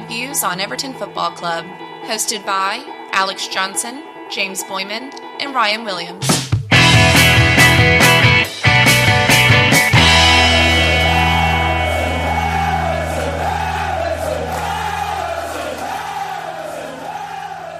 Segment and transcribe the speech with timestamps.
[0.00, 1.64] stateside views on Everton Football Club.
[2.04, 6.26] Hosted by Alex Johnson, James Boyman, and Ryan Williams.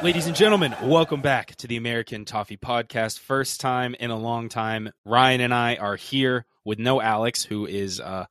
[0.02, 3.18] Ladies and gentlemen, welcome back to the American Toffee Podcast.
[3.18, 4.92] First time in a long time.
[5.04, 8.24] Ryan and I are here with no Alex, who is uh,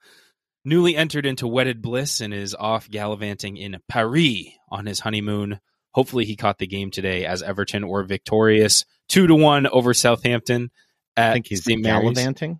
[0.65, 5.59] newly entered into wedded bliss and is off gallivanting in Paris on his honeymoon.
[5.91, 10.71] Hopefully, he caught the game today as Everton were victorious two to one over Southampton.
[11.17, 11.83] At I think he's St.
[11.83, 12.59] Gallivanting.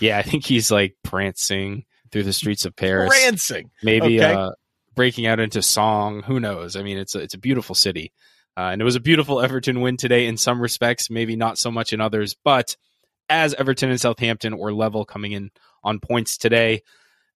[0.00, 3.08] Yeah, I think he's like prancing through the streets of Paris.
[3.10, 3.70] Prancing.
[3.82, 4.32] maybe Okay.
[4.32, 4.52] uh,
[4.94, 6.22] breaking out into song.
[6.22, 6.76] Who knows?
[6.76, 8.12] I mean, it's a, it's a beautiful city,
[8.56, 11.70] uh, and it was a beautiful Everton win today in some respects, maybe not so
[11.70, 12.36] much in others.
[12.44, 12.76] But
[13.28, 15.50] as Everton and Southampton were level coming in
[15.82, 16.82] on points today,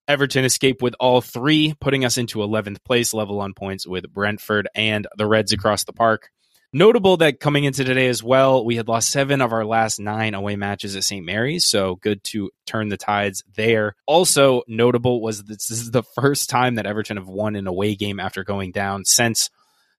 [0.07, 4.69] Everton escaped with all three, putting us into 11th place, level on points with Brentford
[4.73, 6.29] and the Reds across the park.
[6.73, 10.33] Notable that coming into today as well, we had lost seven of our last nine
[10.33, 11.25] away matches at St.
[11.25, 13.95] Mary's, so good to turn the tides there.
[14.05, 17.95] Also notable was that this is the first time that Everton have won an away
[17.95, 19.49] game after going down since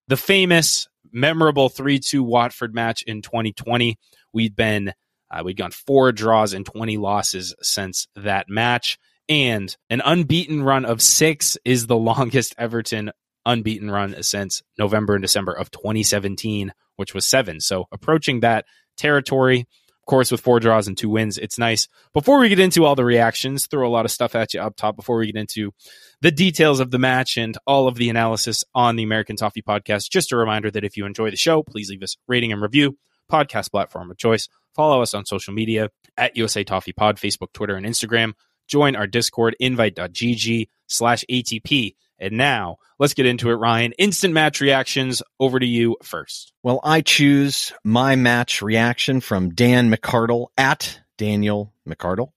[0.08, 3.98] the famous, memorable 3 2 Watford match in 2020.
[4.34, 4.92] We'd been,
[5.30, 8.98] uh, we'd gone four draws and 20 losses since that match.
[9.28, 13.10] And an unbeaten run of six is the longest Everton
[13.44, 17.60] unbeaten run since November and December of 2017, which was seven.
[17.60, 21.88] So approaching that territory, of course, with four draws and two wins, it's nice.
[22.12, 24.76] Before we get into all the reactions, throw a lot of stuff at you up
[24.76, 25.72] top before we get into
[26.20, 30.10] the details of the match and all of the analysis on the American Toffee podcast.
[30.10, 32.96] Just a reminder that if you enjoy the show, please leave us rating and review,
[33.30, 34.48] podcast platform of choice.
[34.74, 38.32] Follow us on social media at USA Toffee Pod, Facebook, Twitter, and Instagram.
[38.68, 41.96] Join our Discord, invite.gg slash ATP.
[42.18, 43.92] And now let's get into it, Ryan.
[43.92, 45.22] Instant match reactions.
[45.40, 46.52] Over to you first.
[46.62, 52.32] Well, I choose my match reaction from Dan McCardle at Daniel McCardle.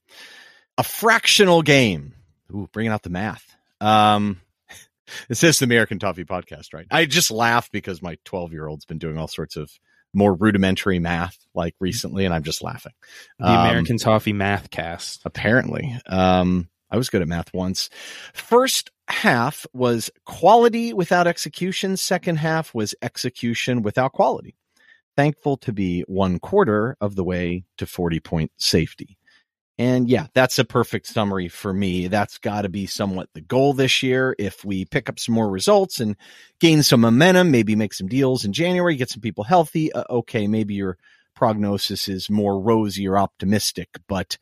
[0.77, 2.13] A fractional game.
[2.53, 3.45] Ooh, bringing out the math.
[3.79, 4.41] Um,
[5.27, 6.87] this is the American Toffee Podcast, right?
[6.91, 9.71] I just laugh because my 12 year old's been doing all sorts of
[10.13, 12.93] more rudimentary math like recently, and I'm just laughing.
[13.39, 15.21] The Um, American Toffee Math Cast.
[15.25, 15.95] apparently.
[16.07, 17.89] Um, I was good at math once.
[18.33, 21.95] First half was quality without execution.
[21.97, 24.55] Second half was execution without quality.
[25.15, 29.17] Thankful to be one quarter of the way to 40 point safety.
[29.81, 32.05] And yeah, that's a perfect summary for me.
[32.05, 34.35] That's got to be somewhat the goal this year.
[34.37, 36.15] If we pick up some more results and
[36.59, 39.91] gain some momentum, maybe make some deals in January, get some people healthy.
[39.91, 40.99] Uh, okay, maybe your
[41.35, 44.37] prognosis is more rosy or optimistic, but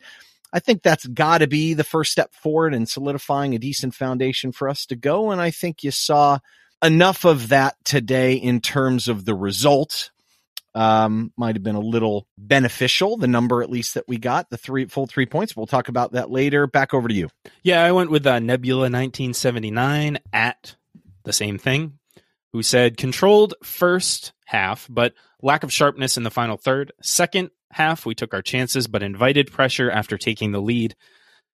[0.52, 4.52] I think that's got to be the first step forward in solidifying a decent foundation
[4.52, 5.32] for us to go.
[5.32, 6.40] And I think you saw
[6.84, 10.12] enough of that today in terms of the result.
[10.76, 14.58] Um, might have been a little beneficial, the number at least that we got, the
[14.58, 15.56] three full three points.
[15.56, 16.68] We'll talk about that later.
[16.68, 17.30] Back over to you.
[17.64, 20.76] Yeah, I went with uh, Nebula 1979 at
[21.24, 21.98] the same thing,
[22.54, 26.92] who said controlled first half, but lack of sharpness in the final third.
[27.02, 30.96] Second half, we took our chances, but invited pressure after taking the lead.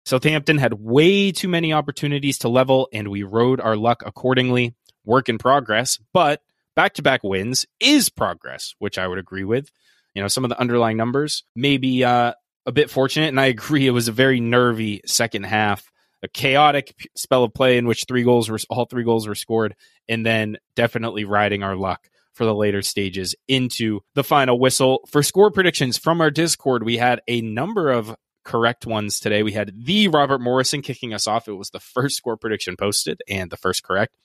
[0.05, 4.75] Southampton had way too many opportunities to level, and we rode our luck accordingly.
[5.03, 6.41] Work in progress, but
[6.75, 9.69] back to back wins is progress, which I would agree with.
[10.13, 12.33] You know, some of the underlying numbers maybe uh,
[12.65, 15.91] a bit fortunate, and I agree it was a very nervy second half
[16.25, 19.75] a chaotic spell of play in which three goals were all three goals were scored,
[20.09, 25.07] and then definitely riding our luck for the later stages into the final whistle.
[25.07, 29.43] For score predictions from our Discord, we had a number of correct ones today.
[29.43, 31.47] We had the Robert Morrison kicking us off.
[31.47, 34.15] It was the first score prediction posted and the first correct.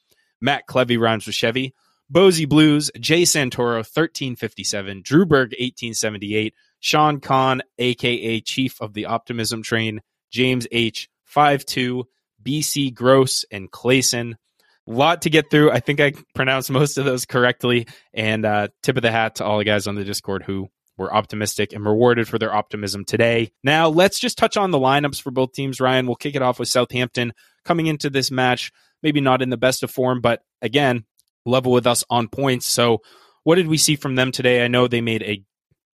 [0.41, 1.75] Matt Clevy rhymes with Chevy.
[2.13, 9.63] Bozy Blues, Jay Santoro, 1357, Drew Berg, 1878, Sean Kahn, aka Chief of the Optimism
[9.63, 12.05] Train, James H, 52,
[12.43, 14.35] BC Gross, and Clayson.
[14.87, 15.71] lot to get through.
[15.71, 17.87] I think I pronounced most of those correctly.
[18.13, 21.15] And uh, tip of the hat to all the guys on the Discord who were
[21.15, 23.53] optimistic and rewarded for their optimism today.
[23.63, 25.81] Now, let's just touch on the lineups for both teams.
[25.81, 27.33] Ryan, we'll kick it off with Southampton
[27.65, 28.73] coming into this match,
[29.03, 31.05] maybe not in the best of form, but again,
[31.47, 32.67] level with us on points.
[32.67, 33.03] So,
[33.43, 34.65] what did we see from them today?
[34.65, 35.43] I know they made a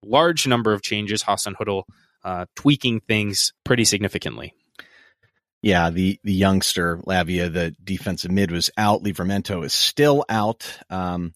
[0.03, 1.23] large number of changes.
[1.23, 1.83] Hasenhüttl
[2.23, 4.53] uh, tweaking things pretty significantly.
[5.61, 9.03] Yeah, the the youngster Lavia, the defensive mid, was out.
[9.03, 10.79] Livramento is still out.
[10.89, 11.33] Um,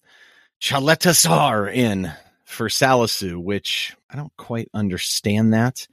[0.62, 2.12] Caleta-Car in
[2.44, 5.88] for Salisu, which I don't quite understand that.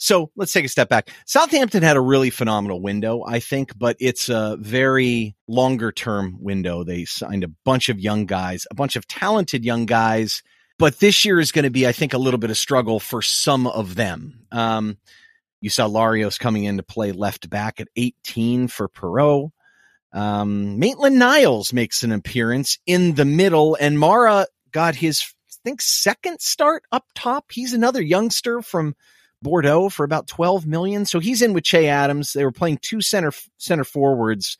[0.00, 1.10] So let's take a step back.
[1.26, 6.84] Southampton had a really phenomenal window, I think, but it's a very longer term window.
[6.84, 10.42] They signed a bunch of young guys, a bunch of talented young guys,
[10.78, 13.20] but this year is going to be, I think, a little bit of struggle for
[13.20, 14.46] some of them.
[14.50, 14.96] Um,
[15.60, 19.50] you saw Larios coming in to play left back at 18 for Perraud.
[20.14, 25.82] Um, Maitland Niles makes an appearance in the middle, and Mara got his, I think,
[25.82, 27.52] second start up top.
[27.52, 28.94] He's another youngster from
[29.42, 31.04] Bordeaux for about 12 million.
[31.04, 32.32] So he's in with Che Adams.
[32.32, 34.58] They were playing two center center forwards.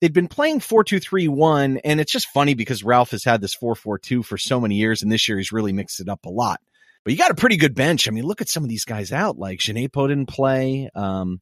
[0.00, 4.38] They'd been playing 4-2-3-1 and it's just funny because Ralph has had this 4-4-2 for
[4.38, 6.60] so many years and this year he's really mixed it up a lot.
[7.04, 8.06] But you got a pretty good bench.
[8.06, 9.38] I mean, look at some of these guys out.
[9.38, 10.88] Like Djenepo didn't play.
[10.94, 11.40] Um,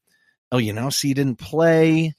[0.52, 2.14] Elyounoussi didn't play.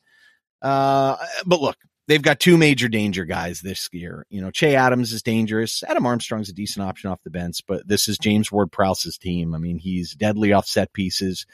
[0.62, 1.16] Uh,
[1.46, 1.78] but look,
[2.08, 4.26] they've got two major danger guys this year.
[4.30, 5.84] You know, Che Adams is dangerous.
[5.84, 9.54] Adam Armstrong's a decent option off the bench, but this is James Ward Prowse's team.
[9.54, 11.46] I mean, he's deadly off set pieces.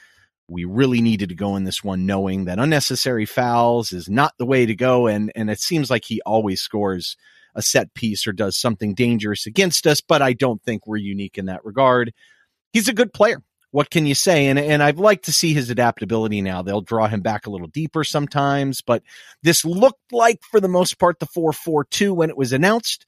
[0.48, 4.46] We really needed to go in this one knowing that unnecessary fouls is not the
[4.46, 5.08] way to go.
[5.08, 7.18] And, and it seems like he always scores
[7.56, 11.38] a set piece or does something dangerous against us, but I don't think we're unique
[11.38, 12.14] in that regard.
[12.72, 13.42] He's a good player
[13.74, 14.46] what can you say?
[14.46, 16.62] And and I'd like to see his adaptability now.
[16.62, 19.02] They'll draw him back a little deeper sometimes, but
[19.42, 23.08] this looked like for the most part the four four two when it was announced.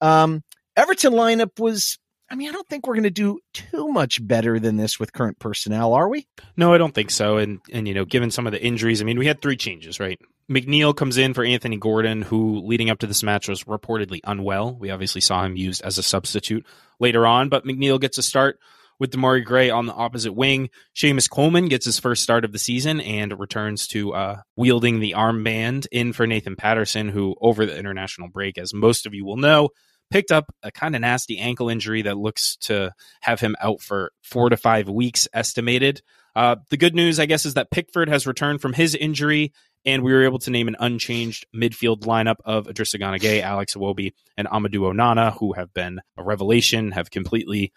[0.00, 0.42] Um,
[0.74, 1.98] Everton lineup was.
[2.28, 5.12] I mean, I don't think we're going to do too much better than this with
[5.12, 6.26] current personnel, are we?
[6.56, 7.36] No, I don't think so.
[7.36, 10.00] And and you know, given some of the injuries, I mean, we had three changes,
[10.00, 10.18] right?
[10.50, 14.74] McNeil comes in for Anthony Gordon, who leading up to this match was reportedly unwell.
[14.74, 16.64] We obviously saw him used as a substitute
[16.98, 18.58] later on, but McNeil gets a start
[18.98, 20.70] with Demarai Gray on the opposite wing.
[20.94, 25.14] Seamus Coleman gets his first start of the season and returns to uh, wielding the
[25.16, 29.36] armband in for Nathan Patterson, who over the international break, as most of you will
[29.36, 29.70] know,
[30.10, 34.12] picked up a kind of nasty ankle injury that looks to have him out for
[34.22, 36.02] four to five weeks estimated.
[36.34, 39.52] Uh, the good news, I guess, is that Pickford has returned from his injury,
[39.86, 43.74] and we were able to name an unchanged midfield lineup of Idrissa Gana Gueye, Alex
[43.74, 47.72] Iwobi, and Amadou Onana, who have been a revelation, have completely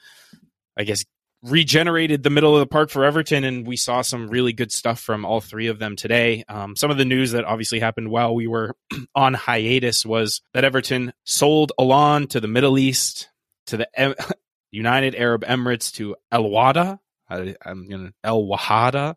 [0.78, 1.04] I guess,
[1.42, 5.00] regenerated the middle of the park for Everton, and we saw some really good stuff
[5.00, 6.44] from all three of them today.
[6.50, 8.76] Um, some of the news that obviously happened while we were
[9.16, 13.30] on hiatus was that Everton sold Allan to the Middle East,
[13.68, 14.16] to the em-
[14.72, 17.00] United Arab Emirates, to El Wada.
[17.30, 19.16] I, am gonna El Wahada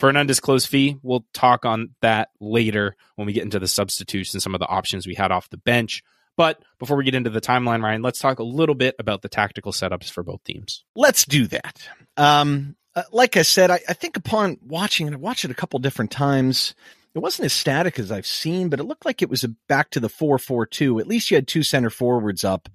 [0.00, 0.96] for an undisclosed fee.
[1.02, 4.66] We'll talk on that later when we get into the substitutes and some of the
[4.66, 6.02] options we had off the bench.
[6.36, 9.28] But before we get into the timeline, Ryan, let's talk a little bit about the
[9.28, 10.84] tactical setups for both teams.
[10.96, 11.88] Let's do that.
[12.16, 15.54] Um, uh, like I said, I, I, think upon watching it, I watched it a
[15.54, 16.74] couple different times.
[17.14, 19.90] It wasn't as static as I've seen, but it looked like it was a back
[19.90, 21.00] to the 4 4 2.
[21.00, 22.68] At least you had two center forwards up.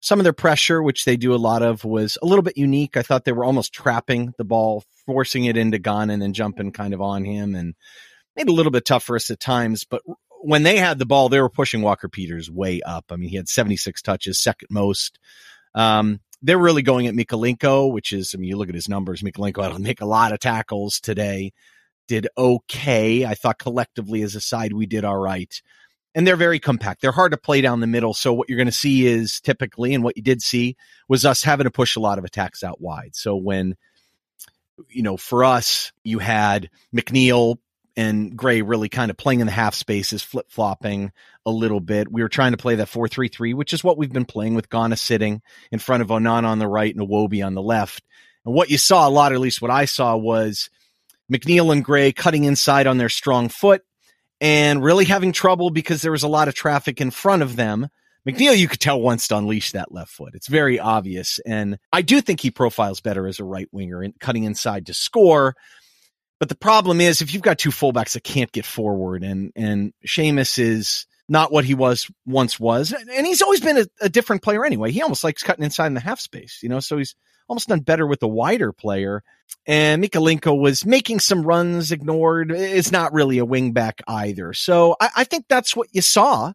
[0.00, 2.96] Some of their pressure, which they do a lot of, was a little bit unique.
[2.96, 6.70] I thought they were almost trapping the ball, forcing it into Gunn and then jumping
[6.70, 7.74] kind of on him and
[8.36, 9.84] made it a little bit tough for us at times.
[9.84, 10.02] But
[10.40, 13.06] when they had the ball, they were pushing Walker Peters way up.
[13.10, 15.18] I mean, he had 76 touches, second most.
[15.74, 19.22] Um, they're really going at Mykolenko, which is, I mean, you look at his numbers.
[19.22, 21.52] Mykolenko had to make a lot of tackles today,
[22.06, 23.24] did okay.
[23.24, 25.60] I thought collectively as a side, we did all right.
[26.14, 27.00] And they're very compact.
[27.00, 28.14] They're hard to play down the middle.
[28.14, 30.76] So what you're going to see is typically, and what you did see
[31.08, 33.14] was us having to push a lot of attacks out wide.
[33.14, 33.76] So when,
[34.88, 37.56] you know, for us, you had McNeil
[37.98, 41.10] and Gray really kind of playing in the half spaces, flip flopping
[41.44, 42.10] a little bit.
[42.10, 44.54] We were trying to play that 4 3 3, which is what we've been playing
[44.54, 48.04] with Gana sitting in front of Onana on the right and Iwobi on the left.
[48.46, 50.70] And what you saw a lot, or at least what I saw, was
[51.30, 53.82] McNeil and Gray cutting inside on their strong foot
[54.40, 57.88] and really having trouble because there was a lot of traffic in front of them.
[58.24, 60.36] McNeil, you could tell, wants to unleash that left foot.
[60.36, 61.40] It's very obvious.
[61.44, 64.94] And I do think he profiles better as a right winger and cutting inside to
[64.94, 65.56] score.
[66.40, 69.92] But the problem is if you've got two fullbacks that can't get forward and, and
[70.06, 72.92] Seamus is not what he was once was.
[72.92, 74.90] And he's always been a, a, different player anyway.
[74.90, 77.14] He almost likes cutting inside in the half space, you know, so he's
[77.48, 79.22] almost done better with the wider player.
[79.66, 82.50] And Mykolenko was making some runs ignored.
[82.50, 84.52] It's not really a wing back either.
[84.54, 86.52] So I, I think that's what you saw.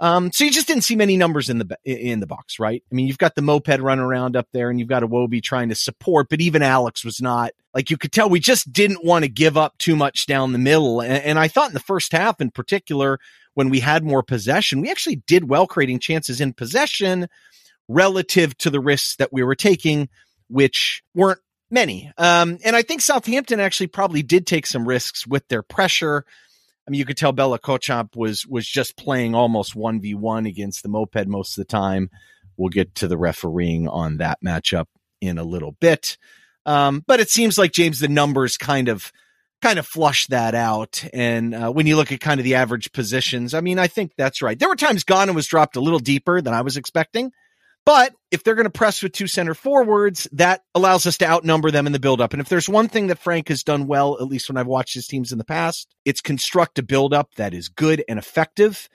[0.00, 2.82] Um, so you just didn't see many numbers in the in the box, right?
[2.90, 5.70] I mean, you've got the moped running around up there, and you've got Iwobi trying
[5.70, 9.24] to support, but even Alex was not like you could tell we just didn't want
[9.24, 11.00] to give up too much down the middle.
[11.00, 13.18] And, and I thought in the first half, in particular,
[13.54, 17.28] when we had more possession, we actually did well creating chances in possession
[17.88, 20.08] relative to the risks that we were taking,
[20.48, 21.40] which weren't
[21.70, 22.12] many.
[22.16, 26.24] Um, and I think Southampton actually probably did take some risks with their pressure.
[26.88, 30.46] I mean, you could tell Bella Kotchap was was just playing almost one v one
[30.46, 32.08] against the moped most of the time.
[32.56, 34.86] We'll get to the refereeing on that matchup
[35.20, 36.16] in a little bit.
[36.64, 39.12] Um, but it seems like James, the numbers kind of
[39.60, 41.04] kind of flush that out.
[41.12, 44.12] And uh, when you look at kind of the average positions, I mean, I think
[44.16, 44.58] that's right.
[44.58, 47.32] There were times Gana was dropped a little deeper than I was expecting.
[47.88, 51.70] But if they're going to press with two center forwards, that allows us to outnumber
[51.70, 52.34] them in the buildup.
[52.34, 54.92] And if there's one thing that Frank has done well, at least when I've watched
[54.92, 58.90] his teams in the past, it's construct a buildup that is good and effective.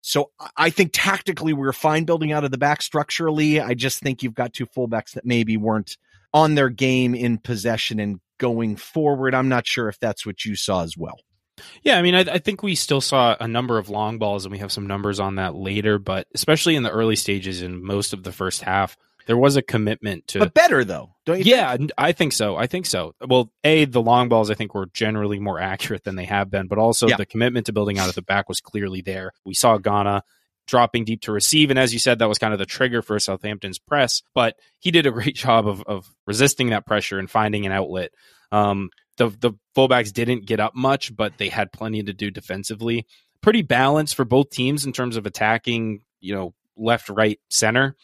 [0.00, 3.60] So I think tactically we're fine building out of the back structurally.
[3.60, 5.96] I just think you've got two fullbacks that maybe weren't
[6.32, 9.36] on their game in possession and going forward.
[9.36, 11.20] I'm not sure if that's what you saw as well.
[11.82, 14.52] Yeah, I mean, I, I, think we still saw a number of long balls, and
[14.52, 15.98] we have some numbers on that later.
[15.98, 18.96] But especially in the early stages, in most of the first half,
[19.26, 20.40] there was a commitment to.
[20.40, 21.44] But better though, don't you?
[21.54, 21.92] Yeah, think?
[21.96, 22.56] I think so.
[22.56, 23.14] I think so.
[23.26, 26.66] Well, a the long balls I think were generally more accurate than they have been,
[26.66, 27.16] but also yeah.
[27.16, 29.32] the commitment to building out of the back was clearly there.
[29.44, 30.24] We saw Gana
[30.66, 31.70] dropping deep to receive.
[31.70, 34.22] And as you said, that was kind of the trigger for Southampton's press.
[34.34, 38.12] But he did a great job of, of resisting that pressure and finding an outlet.
[38.52, 43.06] Um, the the fullbacks didn't get up much, but they had plenty to do defensively.
[43.40, 47.96] Pretty balanced for both teams in terms of attacking, you know, left, right, center.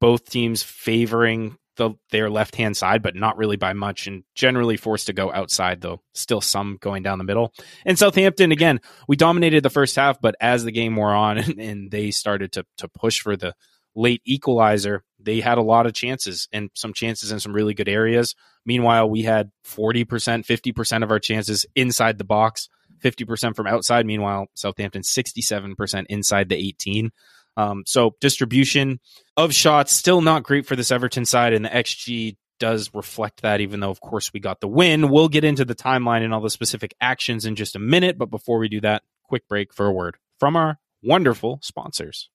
[0.00, 4.76] Both teams favoring the their left hand side, but not really by much, and generally
[4.76, 7.52] forced to go outside, though still some going down the middle.
[7.84, 11.58] And Southampton, again, we dominated the first half, but as the game wore on and,
[11.60, 13.54] and they started to to push for the
[13.96, 17.88] late equalizer, they had a lot of chances and some chances in some really good
[17.88, 18.34] areas.
[18.64, 22.68] Meanwhile, we had 40%, 50% of our chances inside the box,
[23.02, 24.06] 50% from outside.
[24.06, 27.10] Meanwhile, Southampton 67% inside the 18.
[27.56, 29.00] Um, so distribution
[29.36, 33.60] of shots still not great for this Everton side, and the XG does reflect that,
[33.60, 35.10] even though, of course, we got the win.
[35.10, 38.18] We'll get into the timeline and all the specific actions in just a minute.
[38.18, 42.28] But before we do that, quick break for a word from our wonderful sponsors.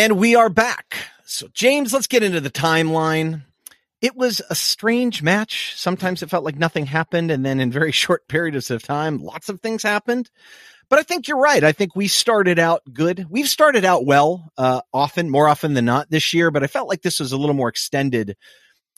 [0.00, 0.96] And we are back.
[1.26, 3.42] So, James, let's get into the timeline.
[4.00, 5.74] It was a strange match.
[5.76, 7.30] Sometimes it felt like nothing happened.
[7.30, 10.30] And then in very short periods of time, lots of things happened.
[10.88, 11.62] But I think you're right.
[11.62, 13.26] I think we started out good.
[13.28, 16.88] We've started out well, uh, often, more often than not this year, but I felt
[16.88, 18.38] like this was a little more extended.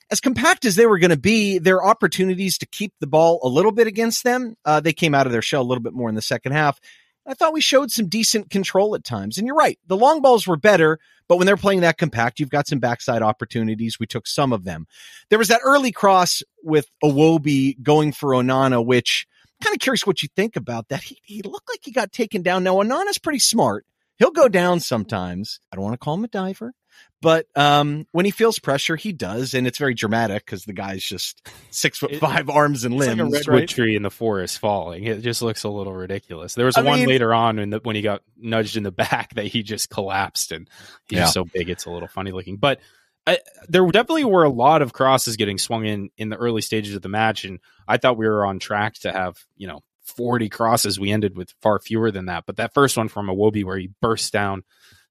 [0.08, 3.48] As compact as they were going to be, their opportunities to keep the ball a
[3.48, 4.54] little bit against them.
[4.64, 6.78] Uh, they came out of their shell a little bit more in the second half.
[7.26, 9.38] I thought we showed some decent control at times.
[9.38, 9.78] And you're right.
[9.86, 10.98] The long balls were better,
[11.28, 13.98] but when they're playing that compact, you've got some backside opportunities.
[13.98, 14.86] We took some of them.
[15.28, 19.26] There was that early cross with Iwobi going for Onana, which
[19.62, 21.02] kind of curious what you think about that.
[21.02, 22.64] He, he looked like he got taken down.
[22.64, 23.86] Now, Onana's pretty smart.
[24.18, 25.60] He'll go down sometimes.
[25.72, 26.74] I don't want to call him a diver,
[27.22, 31.04] but um, when he feels pressure, he does, and it's very dramatic because the guy's
[31.04, 33.20] just six foot five, it, arms and limbs.
[33.20, 33.68] Like a redwood right?
[33.68, 35.04] tree in the forest falling.
[35.04, 36.54] It just looks a little ridiculous.
[36.54, 38.90] There was I one mean, later on when, the, when he got nudged in the
[38.90, 40.68] back that he just collapsed, and
[41.08, 41.26] he's yeah.
[41.26, 42.56] so big, it's a little funny looking.
[42.56, 42.80] But
[43.24, 46.96] I, there definitely were a lot of crosses getting swung in in the early stages
[46.96, 50.48] of the match, and I thought we were on track to have you know 40
[50.48, 50.98] crosses.
[50.98, 53.90] We ended with far fewer than that, but that first one from Iwobi where he
[54.00, 54.64] burst down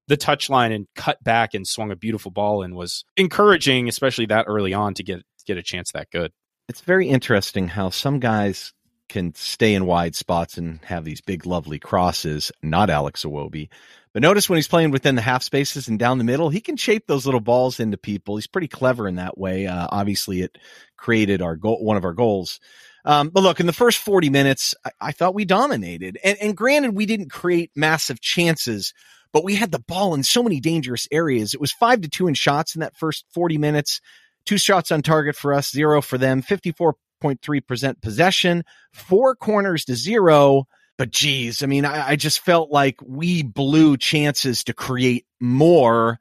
[0.08, 4.46] the touchline and cut back and swung a beautiful ball and was encouraging, especially that
[4.48, 6.32] early on to get get a chance that good.
[6.68, 8.72] It's very interesting how some guys
[9.08, 12.50] can stay in wide spots and have these big, lovely crosses.
[12.62, 13.68] Not Alex Iwobi.
[14.12, 16.76] But notice when he's playing within the half spaces and down the middle, he can
[16.76, 18.36] shape those little balls into people.
[18.36, 19.66] He's pretty clever in that way.
[19.66, 20.58] Uh, obviously, it
[20.96, 22.60] created our goal, one of our goals.
[23.04, 26.18] Um, but look, in the first 40 minutes, I, I thought we dominated.
[26.22, 28.92] And, and granted, we didn't create massive chances,
[29.32, 31.54] but we had the ball in so many dangerous areas.
[31.54, 34.00] It was five to two in shots in that first 40 minutes,
[34.44, 40.66] two shots on target for us, zero for them, 54.3% possession, four corners to zero.
[40.98, 46.18] But geez, I mean, I, I just felt like we blew chances to create more.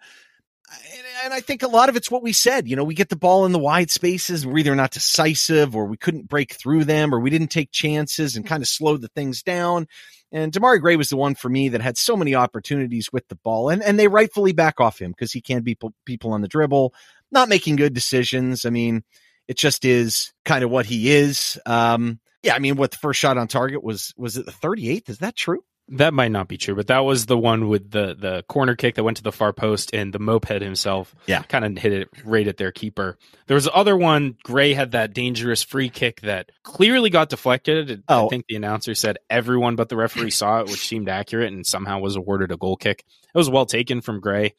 [0.94, 2.70] And, and, I think a lot of it's what we said.
[2.70, 4.48] You know, we get the ball in the wide spaces.
[4.48, 8.38] We're either not decisive or we couldn't break through them or we didn't take chances
[8.38, 9.88] and kind of slow the things down.
[10.32, 13.36] And Demarai Gray was the one for me that had so many opportunities with the
[13.36, 13.70] ball.
[13.70, 16.94] And, and they rightfully back off him because he can't beat people on the dribble,
[17.32, 18.66] not making good decisions.
[18.66, 19.04] I mean,
[19.48, 21.60] it just is kind of what he is.
[21.66, 25.10] Um, yeah, I mean, what the first shot on target was was it the 38th?
[25.10, 25.64] Is that true?
[25.92, 28.96] That might not be true, but that was the one with the the corner kick
[28.96, 32.10] that went to the far post, and the moped himself, yeah, kind of hit it
[32.24, 33.18] right at their keeper.
[33.48, 34.38] There was the other one.
[34.44, 38.04] Gray had that dangerous free kick that clearly got deflected.
[38.08, 38.28] Oh.
[38.28, 41.66] I think the announcer said everyone but the referee saw it, which seemed accurate, and
[41.66, 43.04] somehow was awarded a goal kick.
[43.34, 44.54] It was well taken from Gray.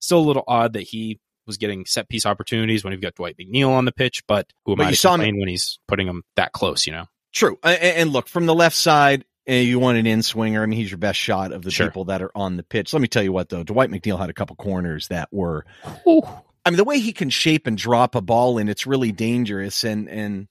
[0.00, 3.36] Still a little odd that he was getting set piece opportunities when you've got Dwight
[3.38, 6.22] McNeil on the pitch, but who am but I to complain when he's putting them
[6.36, 6.86] that close?
[6.86, 7.06] You know.
[7.34, 7.58] True.
[7.62, 10.62] And look, from the left side, eh, you want an in swinger.
[10.62, 11.86] I mean, he's your best shot of the sure.
[11.86, 12.92] people that are on the pitch.
[12.92, 15.64] Let me tell you what, though, Dwight McNeil had a couple corners that were.
[16.06, 16.22] Ooh.
[16.64, 19.84] I mean, the way he can shape and drop a ball in, it's really dangerous.
[19.84, 20.48] And, and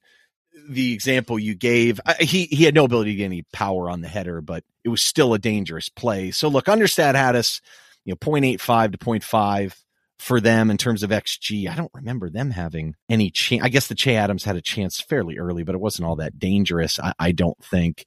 [0.67, 4.01] the example you gave, I, he, he had no ability to get any power on
[4.01, 6.31] the header, but it was still a dangerous play.
[6.31, 7.61] So look, Understat had us,
[8.03, 9.75] you know, 0.85 to 0.5
[10.17, 11.69] for them in terms of XG.
[11.69, 13.63] I don't remember them having any chance.
[13.63, 16.39] I guess the Che Adams had a chance fairly early, but it wasn't all that
[16.39, 16.99] dangerous.
[16.99, 18.05] I, I don't think.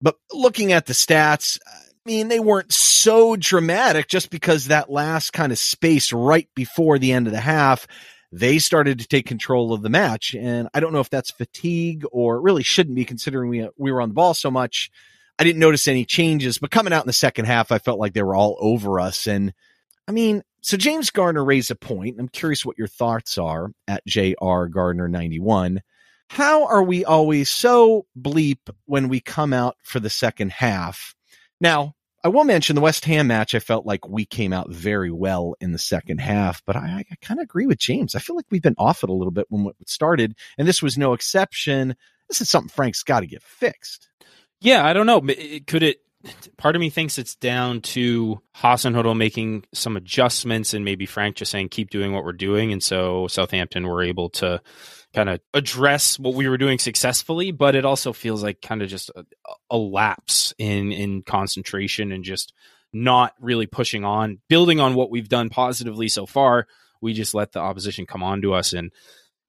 [0.00, 5.32] But looking at the stats, I mean, they weren't so dramatic just because that last
[5.32, 7.86] kind of space right before the end of the half,
[8.32, 10.34] they started to take control of the match.
[10.34, 14.02] And I don't know if that's fatigue or really shouldn't be considering we, we were
[14.02, 14.90] on the ball so much.
[15.38, 18.14] I didn't notice any changes, but coming out in the second half, I felt like
[18.14, 19.26] they were all over us.
[19.26, 19.52] And
[20.08, 22.16] I mean, so James Gardner raised a point.
[22.18, 25.80] I'm curious what your thoughts are at JR Gardner 91.
[26.28, 31.14] How are we always so bleep when we come out for the second half?
[31.60, 33.54] Now, I will mention the West Ham match.
[33.54, 37.14] I felt like we came out very well in the second half, but I, I
[37.22, 38.16] kind of agree with James.
[38.16, 40.82] I feel like we've been off it a little bit when it started, and this
[40.82, 41.94] was no exception.
[42.28, 44.08] This is something Frank's got to get fixed.
[44.60, 45.20] Yeah, I don't know.
[45.20, 45.98] Could it
[46.56, 51.50] part of me thinks it's down to Hasenhüttl making some adjustments and maybe Frank just
[51.50, 54.60] saying keep doing what we're doing, and so Southampton were able to
[55.14, 57.50] kind of address what we were doing successfully.
[57.50, 59.24] But it also feels like kind of just a,
[59.70, 62.52] a lapse in in concentration and just
[62.92, 66.66] not really pushing on, building on what we've done positively so far.
[67.00, 68.90] We just let the opposition come on to us and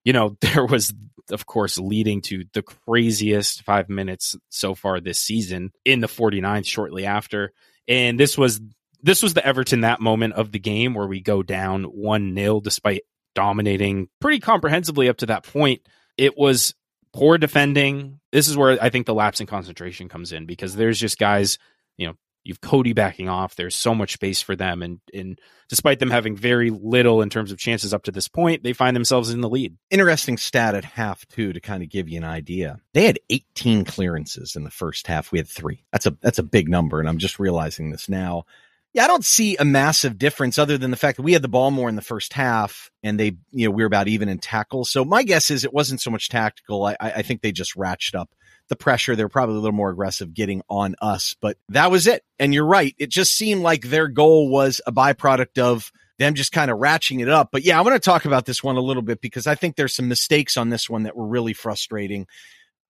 [0.08, 0.94] you know, there was,
[1.30, 6.66] of course, leading to the craziest five minutes so far this season in the 49th
[6.66, 7.52] shortly after.
[7.88, 8.62] And this was
[9.04, 12.62] this was the Everton that moment of the game where we go down one nil
[12.62, 13.04] despite
[13.36, 15.82] dominating pretty comprehensively up to that point.
[16.18, 16.74] It was
[17.14, 18.20] poor defending.
[18.32, 21.60] This is where I think the lapse in concentration comes in because there's just guys,
[21.98, 22.14] you know,
[22.48, 23.56] You've Coady backing off.
[23.56, 27.52] There's so much space for them, and and despite them having very little in terms
[27.52, 29.78] of chances up to this point, they find themselves in the lead.
[29.89, 32.80] Interesting stat at half two to kind of give you an idea.
[32.93, 35.32] They had 18 clearances in the first half.
[35.32, 35.84] We had three.
[35.91, 38.45] That's a that's a big number, and I'm just realizing this now.
[38.93, 41.48] Yeah, I don't see a massive difference other than the fact that we had the
[41.48, 44.39] ball more in the first half and they, you know, we are about even in
[44.39, 44.89] tackles.
[44.89, 46.84] So my guess is it wasn't so much tactical.
[46.84, 48.34] I, I think they just ratcheted up
[48.69, 49.15] the pressure.
[49.15, 52.23] They're probably a little more aggressive getting on us, but that was it.
[52.39, 52.95] And you're right.
[52.97, 57.21] It just seemed like their goal was a byproduct of them just kind of ratcheting
[57.21, 57.49] it up.
[57.51, 59.75] But yeah, I want to talk about this one a little bit because I think
[59.75, 62.27] there's some mistakes on this one that were really frustrating.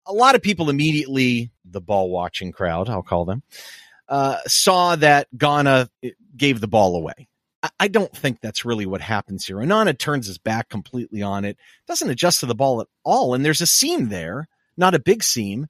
[0.05, 3.43] A lot of people immediately, the ball watching crowd, I'll call them,
[4.07, 5.89] uh, saw that Gana
[6.35, 7.27] gave the ball away.
[7.79, 9.57] I don't think that's really what happens here.
[9.57, 13.33] Onana turns his back completely on it, doesn't adjust to the ball at all.
[13.33, 15.67] And there's a seam there not a big seam.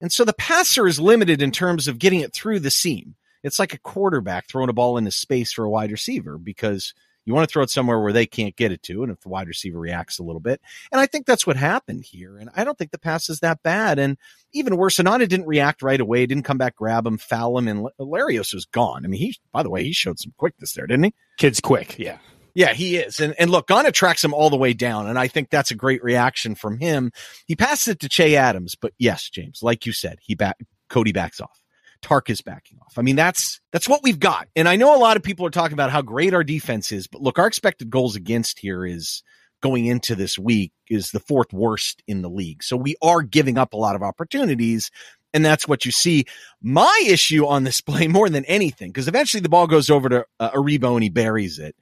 [0.00, 3.16] And so the passer is limited in terms of getting it through the seam.
[3.42, 6.94] It's like a quarterback throwing a ball into space for a wide receiver because
[7.26, 9.02] you want to throw it somewhere where they can't get it to.
[9.02, 10.60] And if the wide receiver reacts a little bit,
[10.92, 12.36] and I think that's what happened here.
[12.36, 13.98] And I don't think the pass is that bad.
[13.98, 14.18] And
[14.52, 17.88] even worse, Onana didn't react right away, didn't come back, grab him, foul him, and
[17.98, 19.04] Larios was gone.
[19.04, 21.14] I mean, he, by the way, he showed some quickness there, didn't he?
[21.38, 21.98] Kid's quick.
[21.98, 22.18] Yeah.
[22.54, 23.18] Yeah, he is.
[23.20, 25.74] And and look, Gana tracks him all the way down, and I think that's a
[25.74, 27.10] great reaction from him.
[27.46, 31.12] He passes it to Che Adams, but yes, James, like you said, he back Coady
[31.12, 31.60] backs off.
[32.00, 32.98] Tark is backing off.
[32.98, 34.48] I mean, that's that's what we've got.
[34.54, 37.06] And I know a lot of people are talking about how great our defense is,
[37.06, 39.22] but look, our expected goals against here is
[39.62, 42.62] going into this week is the fourth worst in the league.
[42.62, 44.90] So we are giving up a lot of opportunities.
[45.32, 46.26] And that's what you see.
[46.62, 50.26] My issue on this play more than anything, because eventually the ball goes over to
[50.38, 51.74] uh, Aribo and he buries it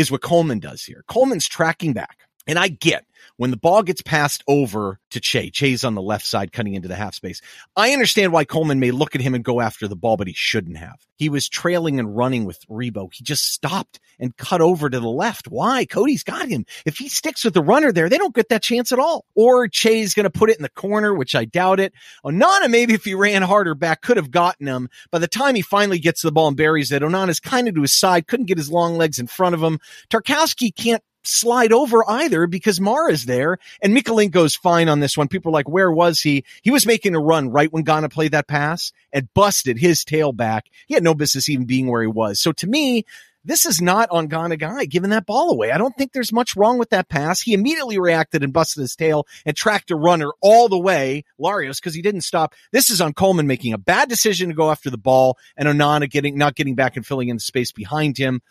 [0.00, 1.04] is what Coleman does here.
[1.08, 2.26] Coleman's tracking back.
[2.50, 6.26] And I get when the ball gets passed over to Che, Che's on the left
[6.26, 7.40] side cutting into the half space.
[7.76, 10.32] I understand why Coleman may look at him and go after the ball, but he
[10.32, 10.98] shouldn't have.
[11.14, 13.14] He was trailing and running with Rebo.
[13.14, 15.46] He just stopped and cut over to the left.
[15.46, 15.84] Why?
[15.84, 16.66] Coady's got him.
[16.84, 19.26] If he sticks with the runner there, they don't get that chance at all.
[19.36, 21.92] Or Che's going to put it in the corner, which I doubt it.
[22.24, 24.88] Onana, maybe if he ran harder back, could have gotten him.
[25.12, 27.82] By the time he finally gets the ball and buries it, Onana's kind of to
[27.82, 29.78] his side, couldn't get his long legs in front of him.
[30.10, 35.28] Tarkowski can't slide over either because Mara's there and Mykolenko's fine on this one.
[35.28, 36.44] People are like, where was he?
[36.62, 40.32] He was making a run right when Gana played that pass and busted his tail
[40.32, 40.66] back.
[40.86, 42.40] He had no business even being where he was.
[42.40, 43.04] So to me,
[43.44, 45.70] this is not on Gana guy giving that ball away.
[45.70, 47.40] I don't think there's much wrong with that pass.
[47.40, 51.80] He immediately reacted and busted his tail and tracked a runner all the way, Larios,
[51.80, 52.54] because he didn't stop.
[52.70, 56.08] This is on Coleman making a bad decision to go after the ball and Onana
[56.10, 58.42] getting not getting back and filling in the space behind him.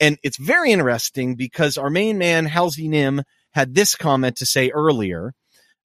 [0.00, 4.70] And it's very interesting because our main man, Halsey Nim, had this comment to say
[4.70, 5.34] earlier.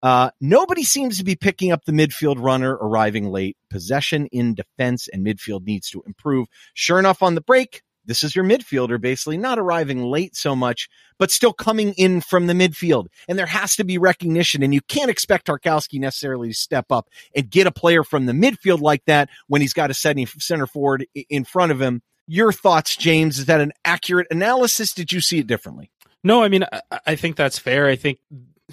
[0.04, 3.58] Uh, nobody seems to be picking up the midfield runner arriving late.
[3.70, 6.48] Possession in defense and midfield needs to improve.
[6.76, 10.88] Sure enough, on the break, this is your midfielder basically not arriving late so much,
[11.18, 13.08] but still coming in from the midfield.
[13.28, 14.62] And there has to be recognition.
[14.62, 18.34] And you can't expect Tarkowski necessarily to step up and get a player from the
[18.34, 22.04] midfield like that when he's got a center forward in front of him.
[22.28, 23.40] Your thoughts, James?
[23.40, 24.94] Is that an accurate analysis?
[24.94, 25.92] Did you see it differently?
[26.24, 27.88] No, I mean, I, I think that's fair.
[27.88, 28.20] I think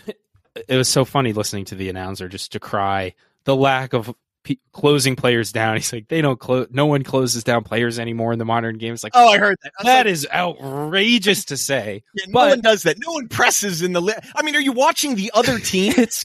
[0.07, 4.61] it was so funny listening to the announcer just to cry the lack of p-
[4.73, 5.77] closing players down.
[5.77, 6.69] He's like, they don't close.
[6.71, 8.95] No one closes down players anymore in the modern game.
[8.95, 9.73] It's Like, oh, I heard that.
[9.79, 12.03] I that like, is outrageous to say.
[12.15, 12.97] Yeah, no but, one does that.
[13.05, 14.01] No one presses in the.
[14.01, 15.95] Li- I mean, are you watching the other team?
[15.97, 16.25] it's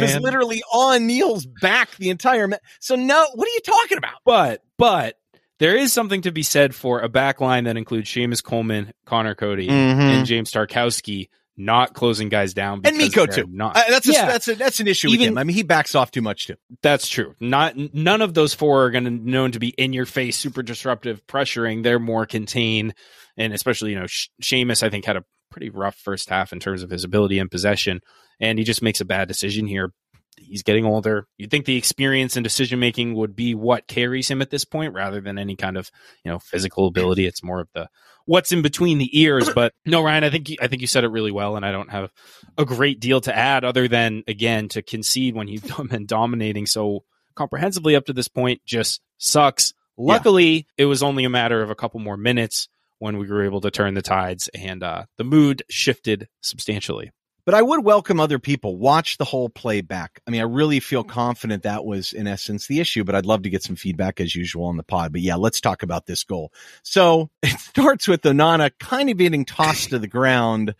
[0.00, 0.04] man.
[0.04, 2.48] is literally on Neil's back the entire.
[2.48, 4.20] Ma- so no, what are you talking about?
[4.24, 5.16] But but
[5.58, 9.34] there is something to be said for a back line that includes Seamus Coleman, Conor
[9.34, 10.00] Coady, mm-hmm.
[10.00, 13.46] and James Tarkowski not closing guys down and Miko too.
[13.50, 13.76] Not.
[13.76, 14.26] Uh, that's a, yeah.
[14.26, 15.38] that's a, that's an issue Even, with him.
[15.38, 16.56] I mean, he backs off too much too.
[16.82, 17.34] That's true.
[17.40, 20.62] Not none of those four are going to known to be in your face, super
[20.62, 21.82] disruptive, pressuring.
[21.82, 22.94] They're more contained,
[23.36, 24.06] and especially you know,
[24.42, 27.50] Seamus I think had a pretty rough first half in terms of his ability and
[27.50, 28.00] possession,
[28.38, 29.92] and he just makes a bad decision here.
[30.36, 31.26] He's getting older.
[31.38, 34.94] You'd think the experience and decision making would be what carries him at this point,
[34.94, 35.90] rather than any kind of
[36.24, 37.26] you know physical ability.
[37.26, 37.88] It's more of the
[38.26, 39.48] what's in between the ears.
[39.48, 41.90] But no, Ryan, I think I think you said it really well, and I don't
[41.90, 42.10] have
[42.58, 47.04] a great deal to add other than again to concede when you've been dominating so
[47.34, 49.72] comprehensively up to this point just sucks.
[49.96, 50.62] Luckily, yeah.
[50.78, 52.68] it was only a matter of a couple more minutes
[52.98, 57.12] when we were able to turn the tides, and uh, the mood shifted substantially
[57.46, 60.20] but I would welcome other people watch the whole playback.
[60.26, 63.44] I mean, I really feel confident that was in essence the issue, but I'd love
[63.44, 65.12] to get some feedback as usual on the pod.
[65.12, 66.52] But yeah, let's talk about this goal.
[66.82, 70.74] So it starts with Onana kind of getting tossed to the ground,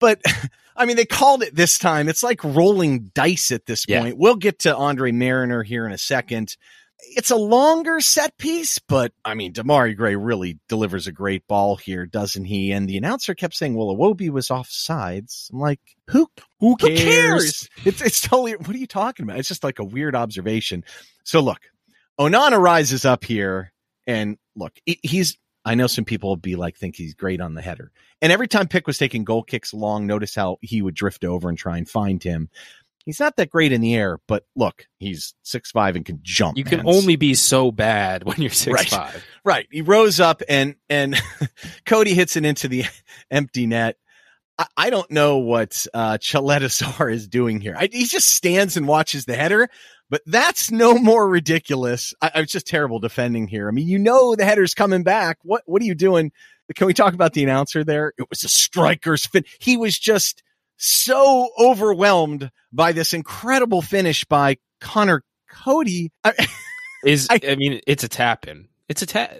[0.00, 0.20] but
[0.76, 2.08] I mean, they called it this time.
[2.08, 4.06] It's like rolling dice at this point.
[4.06, 4.12] Yeah.
[4.16, 6.56] We'll get to Andre Marriner here in a second
[7.16, 11.76] it's a longer set piece, but I mean, Demarai Gray really delivers a great ball
[11.76, 12.72] here, doesn't he?
[12.72, 15.50] And the announcer kept saying, well, Iwobi was off sides.
[15.52, 16.28] I'm like, who,
[16.60, 16.92] who cares?
[16.92, 17.68] Who cares?
[17.84, 19.38] It's, it's totally, what are you talking about?
[19.38, 20.84] It's just like a weird observation.
[21.24, 21.60] So look,
[22.18, 23.72] Onana rises up here
[24.06, 27.62] and look, he's, I know some people will be like, think he's great on the
[27.62, 27.92] header.
[28.22, 31.48] And every time Pick was taking goal kicks long, notice how he would drift over
[31.48, 32.48] and try and find him
[33.10, 36.56] he's not that great in the air, but look, he's six five and can jump.
[36.56, 38.88] You can only be so bad when you're six right.
[38.88, 39.24] five.
[39.42, 39.66] Right.
[39.70, 41.20] He rose up and and
[41.86, 42.84] Coady hits it into the
[43.30, 43.96] empty net.
[44.58, 47.74] I, I don't know what uh Caleta-Car is doing here.
[47.76, 49.68] I, he just stands and watches the header,
[50.10, 52.12] but that's no more ridiculous.
[52.20, 53.66] I, I was just terrible defending here.
[53.66, 55.38] I mean, you know the header's coming back.
[55.42, 56.32] What what are you doing?
[56.76, 58.12] Can we talk about the announcer there?
[58.18, 59.44] It was a striker's fin.
[59.58, 60.42] He was just
[60.80, 66.10] so overwhelmed by this incredible finish by Conor Coady.
[66.24, 66.32] I,
[67.04, 68.68] is I, I, mean, it's a tap in.
[68.88, 69.30] It's a tap.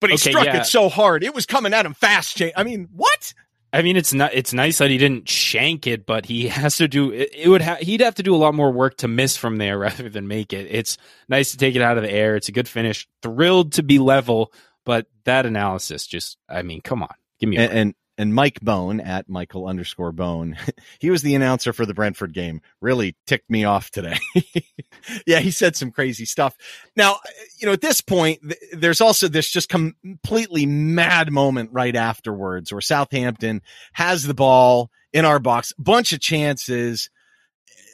[0.00, 0.60] But he okay, struck yeah.
[0.60, 1.22] it so hard.
[1.22, 2.42] It was coming at him fast.
[2.56, 3.32] I mean, what?
[3.72, 4.34] I mean, it's not.
[4.34, 7.12] It's nice that he didn't shank it, but he has to do.
[7.12, 7.62] It, it would.
[7.62, 10.26] Ha, he'd have to do a lot more work to miss from there rather than
[10.26, 10.66] make it.
[10.68, 10.98] It's
[11.28, 12.34] nice to take it out of the air.
[12.36, 13.08] It's a good finish.
[13.22, 14.52] Thrilled to be level,
[14.84, 16.38] but that analysis just.
[16.48, 17.56] I mean, come on, give me.
[17.56, 20.56] and, and and Mike Bone at Michael underscore Bone,
[20.98, 22.60] he was the announcer for the Brentford game.
[22.80, 24.18] Really ticked me off today.
[25.26, 26.56] yeah, he said some crazy stuff.
[26.96, 27.18] Now,
[27.58, 28.40] you know, at this point,
[28.72, 35.24] there's also this just completely mad moment right afterwards where Southampton has the ball in
[35.24, 37.10] our box, bunch of chances.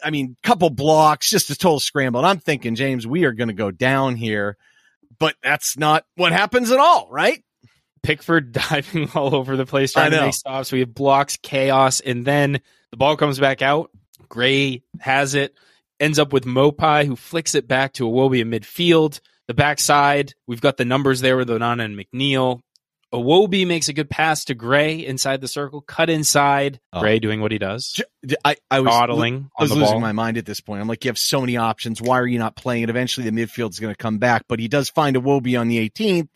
[0.04, 2.20] I mean, couple blocks, just a total scramble.
[2.20, 4.56] And I'm thinking, James, we are going to go down here,
[5.18, 7.42] but that's not what happens at all, right?
[8.02, 10.72] Pickford diving all over the place trying to make stops.
[10.72, 12.60] We have blocks, chaos, and then
[12.90, 13.90] the ball comes back out.
[14.28, 15.54] Gray has it,
[16.00, 19.20] ends up with Maupay, who flicks it back to Iwobi in midfield.
[19.46, 22.60] The backside, we've got the numbers there with Onana and McNeil.
[23.12, 26.80] Iwobi makes a good pass to Gray inside the circle, cut inside.
[26.94, 27.00] Oh.
[27.00, 28.00] Gray doing what he does.
[28.42, 30.00] I, I was, Dawdling I was losing ball.
[30.00, 30.80] my mind at this point.
[30.80, 32.00] I'm like, you have so many options.
[32.00, 32.90] Why are you not playing it?
[32.90, 35.90] Eventually, the midfield is going to come back, but he does find Iwobi on the
[35.90, 36.30] 18th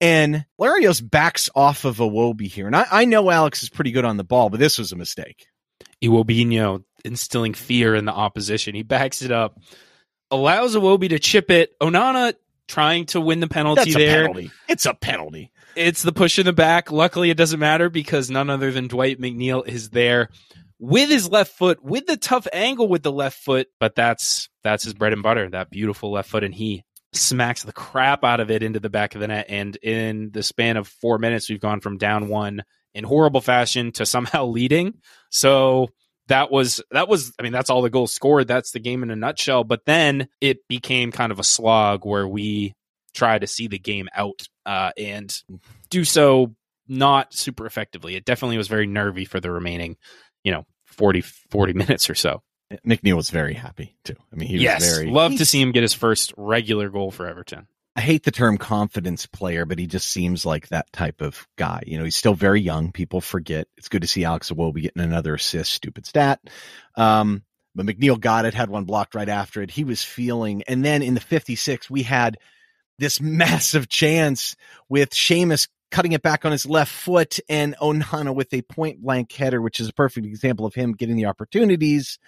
[0.00, 2.66] and Larios backs off of Iwobi here.
[2.66, 4.96] And I, I know Alex is pretty good on the ball, but this was a
[4.96, 5.46] mistake.
[6.02, 8.74] Iwobinho instilling fear in the opposition.
[8.74, 9.58] He backs it up,
[10.30, 11.78] allows Iwobi to chip it.
[11.80, 12.34] Onana
[12.68, 14.26] trying to win the penalty there.
[14.26, 14.50] Penalty.
[14.68, 15.52] It's a penalty.
[15.76, 16.90] It's the push in the back.
[16.90, 20.30] Luckily, it doesn't matter because none other than Dwight McNeil is there
[20.78, 23.68] with his left foot, with the tough angle with the left foot.
[23.78, 25.48] But that's that's his bread and butter.
[25.50, 26.84] That beautiful left foot, and he
[27.16, 29.46] smacks the crap out of it into the back of the net.
[29.48, 32.62] And in the span of four minutes, we've gone from down one
[32.94, 34.94] in horrible fashion to somehow leading.
[35.30, 35.88] So
[36.28, 38.48] that was that was I mean that's all the goals scored.
[38.48, 39.64] That's the game in a nutshell.
[39.64, 42.74] But then it became kind of a slog where we
[43.14, 45.34] try to see the game out uh, and
[45.90, 46.54] do so
[46.88, 48.16] not super effectively.
[48.16, 49.96] It definitely was very nervy for the remaining,
[50.44, 52.42] you know, 40, 40 minutes or so.
[52.86, 54.16] McNeil was very happy too.
[54.32, 57.10] I mean, he yes, was very love to see him get his first regular goal
[57.10, 57.68] for Everton.
[57.94, 61.82] I hate the term confidence player, but he just seems like that type of guy.
[61.86, 62.92] You know, he's still very young.
[62.92, 63.68] People forget.
[63.78, 65.72] It's good to see Alex Iwobi getting another assist.
[65.72, 66.40] Stupid stat.
[66.96, 67.42] Um,
[67.74, 69.70] but McNeil got it, had one blocked right after it.
[69.70, 72.36] He was feeling, and then in the 56, we had
[72.98, 74.56] this massive chance
[74.88, 79.32] with Seamus cutting it back on his left foot and Onana with a point blank
[79.32, 82.18] header, which is a perfect example of him getting the opportunities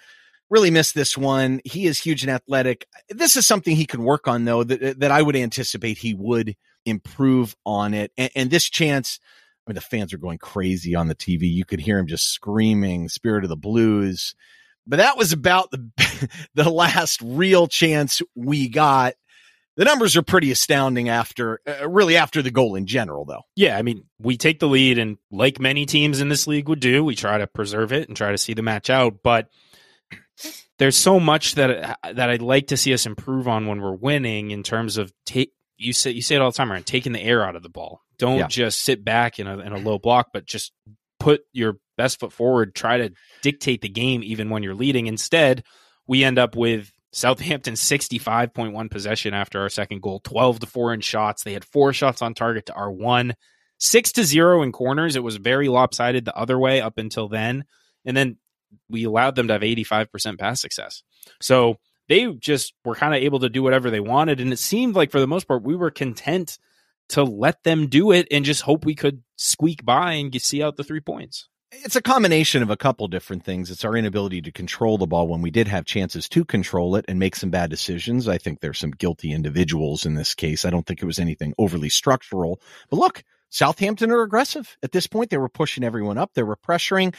[0.49, 1.61] really missed this one.
[1.63, 2.87] He is huge and athletic.
[3.09, 6.55] This is something he can work on though, that, that I would anticipate he would
[6.85, 8.11] improve on it.
[8.17, 9.19] And, and this chance,
[9.65, 11.41] I mean, the fans are going crazy on the TV.
[11.43, 14.35] You could hear him just screaming spirit of the blues,
[14.87, 19.13] but that was about the, the last real chance we got.
[19.77, 23.43] The numbers are pretty astounding after, uh, really after the goal in general, though.
[23.55, 26.81] Yeah, I mean, we take the lead, and like many teams in this league would
[26.81, 29.19] do, we try to preserve it and try to see the match out.
[29.23, 29.47] But
[30.77, 34.51] there's so much that that I'd like to see us improve on when we're winning
[34.51, 37.21] in terms of take you say you say it all the time, around taking the
[37.21, 38.01] air out of the ball.
[38.17, 38.47] Don't yeah.
[38.47, 40.73] just sit back in a in a low block, but just
[41.19, 42.75] put your best foot forward.
[42.75, 45.07] Try to dictate the game even when you're leading.
[45.07, 45.63] Instead,
[46.07, 51.01] we end up with Southampton 65.1 possession after our second goal, 12 to 4 in
[51.01, 51.43] shots.
[51.43, 53.35] They had four shots on target to our one,
[53.79, 55.15] 6 to 0 in corners.
[55.15, 57.65] It was very lopsided the other way up until then.
[58.05, 58.37] And then
[58.89, 61.03] we allowed them to have 85% pass success.
[61.41, 61.77] So
[62.07, 64.39] they just were kind of able to do whatever they wanted.
[64.39, 66.57] And it seemed like for the most part, we were content
[67.09, 70.61] to let them do it and just hope we could squeak by and get, see
[70.61, 71.47] out the three points.
[71.71, 73.69] It's a combination of a couple different things.
[73.69, 77.05] It's our inability to control the ball when we did have chances to control it
[77.07, 78.27] and make some bad decisions.
[78.27, 80.65] I think there's some guilty individuals in this case.
[80.65, 82.59] I don't think it was anything overly structural.
[82.89, 84.77] But look, Southampton are aggressive.
[84.81, 86.31] At this point, they were pushing everyone up.
[86.33, 87.13] They were pressuring.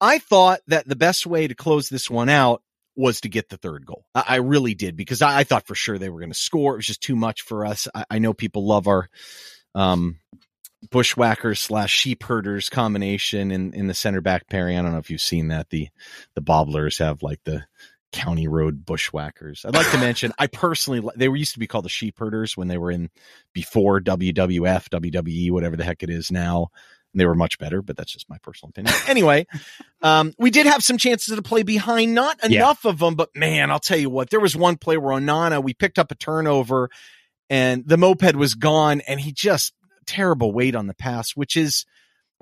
[0.00, 2.62] I thought that the best way to close this one out
[2.96, 4.04] was to get the third goal.
[4.14, 6.74] I, I really did because I, I, thought for sure they were going to score.
[6.74, 7.88] It was just too much for us.
[7.94, 9.08] I, I know people love our
[9.74, 10.20] um,
[10.90, 14.78] bushwhackers slash sheep herders combination in, in the center back pairing.
[14.78, 15.70] I don't know if you've seen that.
[15.70, 15.88] The
[16.34, 17.64] the bobblers have like the
[18.12, 19.64] county road bushwhackers.
[19.64, 22.56] I'd like to mention I personally they were used to be called the sheep herders
[22.56, 23.10] when they were in
[23.52, 26.68] before WWF, WWE, whatever the heck it is now
[27.14, 28.94] they were much better, but that's just my personal opinion.
[29.06, 29.46] anyway,
[30.02, 32.90] um, we did have some chances to play behind, not enough yeah.
[32.90, 35.74] of them, but man, I'll tell you what, there was one play where Onana, we
[35.74, 36.90] picked up a turnover
[37.48, 39.74] and the moped was gone and he just
[40.06, 41.86] terrible weight on the pass, which is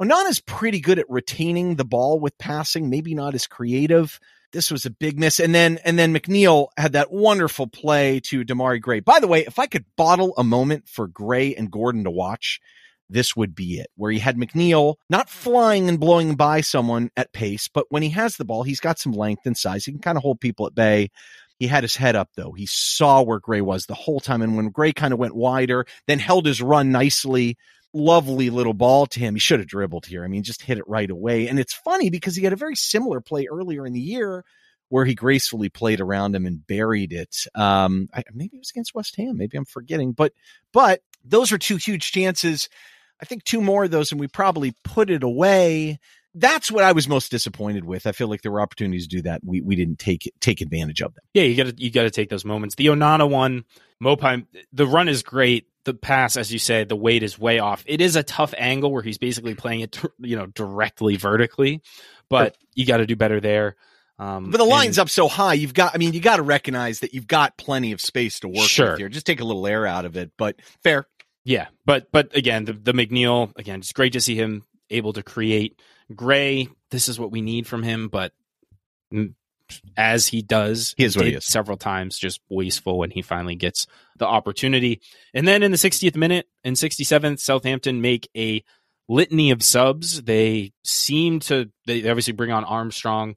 [0.01, 4.19] Onana's pretty good at retaining the ball with passing, maybe not as creative.
[4.53, 5.41] This was a big miss.
[5.41, 9.01] And then, and then McNeil had that wonderful play to Demarai Gray.
[9.01, 12.61] By the way, if I could bottle a moment for Gray and Gordon to watch,
[13.13, 17.33] this would be it, where he had McNeil not flying and blowing by someone at
[17.33, 19.85] pace, but when he has the ball, he's got some length and size.
[19.85, 21.11] He can kind of hold people at bay.
[21.59, 22.53] He had his head up though.
[22.53, 24.43] He saw where Gray was the whole time.
[24.43, 27.57] And when Gray kind of went wider, then held his run nicely,
[27.93, 29.35] lovely little ball to him.
[29.35, 30.25] He should have dribbled here.
[30.25, 31.47] I mean, just hit it right away.
[31.47, 34.45] And it's funny because he had a very similar play earlier in the year
[34.89, 37.47] where he gracefully played around him and buried it.
[37.55, 39.37] Um, I, maybe it was against West Ham.
[39.37, 40.33] Maybe I'm forgetting, but,
[40.73, 42.69] but those are two huge chances
[43.23, 46.01] I think two more of those and we probably put it away.
[46.35, 48.07] That's what I was most disappointed with.
[48.07, 49.43] I feel like there were opportunities to do that.
[49.45, 51.23] We we didn't take take advantage of them.
[51.35, 52.75] Yeah, you got to you got to take those moments.
[52.75, 53.65] The Onana one,
[54.03, 55.69] Maupay, the run is great.
[55.85, 57.85] The pass, as you say, the weight is way off.
[57.87, 61.83] It is a tough angle where he's basically playing it, you know, directly vertically,
[62.29, 63.77] but you got to do better there.
[64.19, 65.95] Um, but the line's and, up so high, you've got.
[65.95, 68.91] I mean, you got to recognize that you've got plenty of space to work sure.
[68.91, 69.09] with here.
[69.09, 70.31] Just take a little air out of it.
[70.37, 71.07] But fair,
[71.45, 75.23] yeah, but but again, the the McNeil again, it's great to see him able to
[75.23, 75.81] create.
[76.15, 78.33] Gray, this is what we need from him, but
[79.97, 81.47] as he does, he is what he is.
[81.47, 83.87] several times, just wasteful when he finally gets
[84.19, 85.01] the opportunity.
[85.35, 88.63] And then in the 60th minute and 67th, Southampton make a
[89.09, 90.23] litany of subs.
[90.23, 93.37] They seem to they obviously bring on Armstrong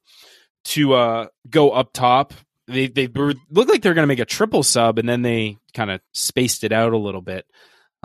[0.65, 2.33] to uh, go up top.
[2.67, 5.91] They they look like they're going to make a triple sub, and then they kind
[5.91, 7.45] of spaced it out a little bit.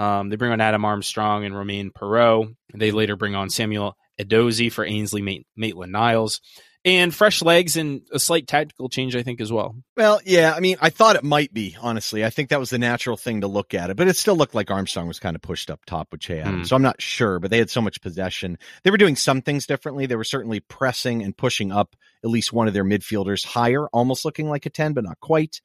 [0.00, 2.54] Um, they bring on Adam Armstrong and Romain Perraud.
[2.72, 6.40] They later bring on Samuel Edozie for Ainsley Maitland Niles.
[6.82, 9.76] And fresh legs and a slight tactical change, I think, as well.
[9.98, 10.54] Well, yeah.
[10.56, 12.24] I mean, I thought it might be, honestly.
[12.24, 14.54] I think that was the natural thing to look at it, but it still looked
[14.54, 16.64] like Armstrong was kind of pushed up top with Che Adams.
[16.64, 16.68] Mm.
[16.70, 18.56] So I'm not sure, but they had so much possession.
[18.82, 20.06] They were doing some things differently.
[20.06, 24.24] They were certainly pressing and pushing up at least one of their midfielders higher, almost
[24.24, 25.60] looking like a 10, but not quite.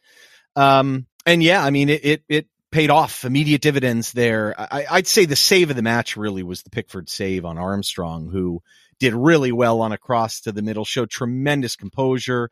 [0.58, 4.54] Um, and yeah, I mean, it, it, it paid off immediate dividends there.
[4.60, 8.28] I, I'd say the save of the match really was the Pickford save on Armstrong,
[8.30, 8.62] who
[9.00, 12.52] did really well on a cross to the middle, showed tremendous composure,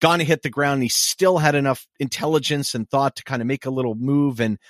[0.00, 0.80] gone to hit the ground.
[0.80, 4.38] he still had enough intelligence and thought to kind of make a little move.
[4.38, 4.60] And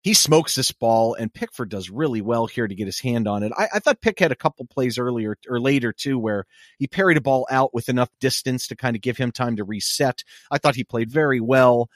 [0.00, 3.42] he smokes this ball, and Pickford does really well here to get his hand on
[3.42, 3.52] it.
[3.54, 6.46] I, I, thought Pick had a couple plays earlier or later too, where
[6.78, 9.64] he parried a ball out with enough distance to kind of give him time to
[9.64, 10.24] reset.
[10.50, 11.90] I thought he played very well,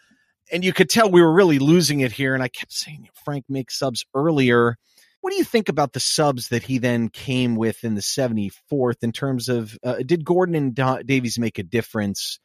[0.52, 2.34] and you could tell we were really losing it here.
[2.34, 4.76] And I kept saying Frank makes subs earlier.
[5.20, 9.02] What do you think about the subs that he then came with in the 74th
[9.02, 10.74] in terms of uh, did Gordon and
[11.06, 12.38] Davies make a difference?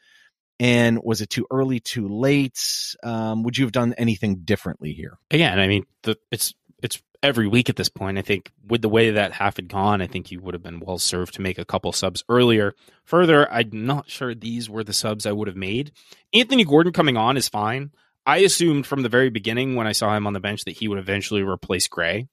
[0.60, 2.60] And was it too early, too late?
[3.04, 5.18] Um, would you have done anything differently here?
[5.32, 8.18] Again, I mean, the, it's it's every week at this point.
[8.18, 10.82] I think with the way that half had gone, I think you would have been
[10.82, 12.76] well served to make a couple subs earlier.
[13.06, 15.94] Further, I'm not sure these were the subs I would have made.
[16.34, 17.92] Anthony Gordon coming on is fine.
[18.26, 20.88] I assumed from the very beginning when I saw him on the bench that he
[20.88, 22.28] would eventually replace Gray.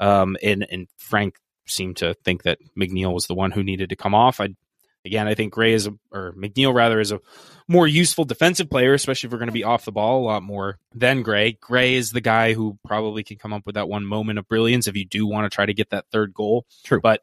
[0.00, 3.96] Um, and and Frank seemed to think that McNeil was the one who needed to
[3.96, 4.40] come off.
[4.40, 4.50] I
[5.04, 7.20] Again, I think Gray is a, or McNeil rather is a
[7.68, 10.42] more useful defensive player, especially if we're going to be off the ball a lot
[10.42, 11.52] more than Gray.
[11.52, 14.86] Gray is the guy who probably can come up with that one moment of brilliance
[14.86, 16.66] if you do want to try to get that third goal.
[16.84, 17.00] True.
[17.00, 17.22] But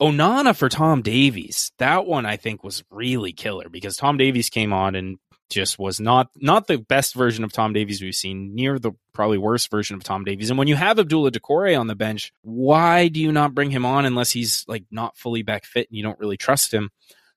[0.00, 4.72] Onana for Tom Davies, that one I think was really killer because Tom Davies came
[4.72, 5.18] on and
[5.50, 9.38] just was not not the best version of Tom Davies we've seen, near the probably
[9.38, 10.50] worst version of Tom Davies.
[10.50, 13.84] And when you have Abdoulaye Doucouré on the bench, why do you not bring him
[13.84, 16.90] on unless he's like not fully back fit and you don't really trust him?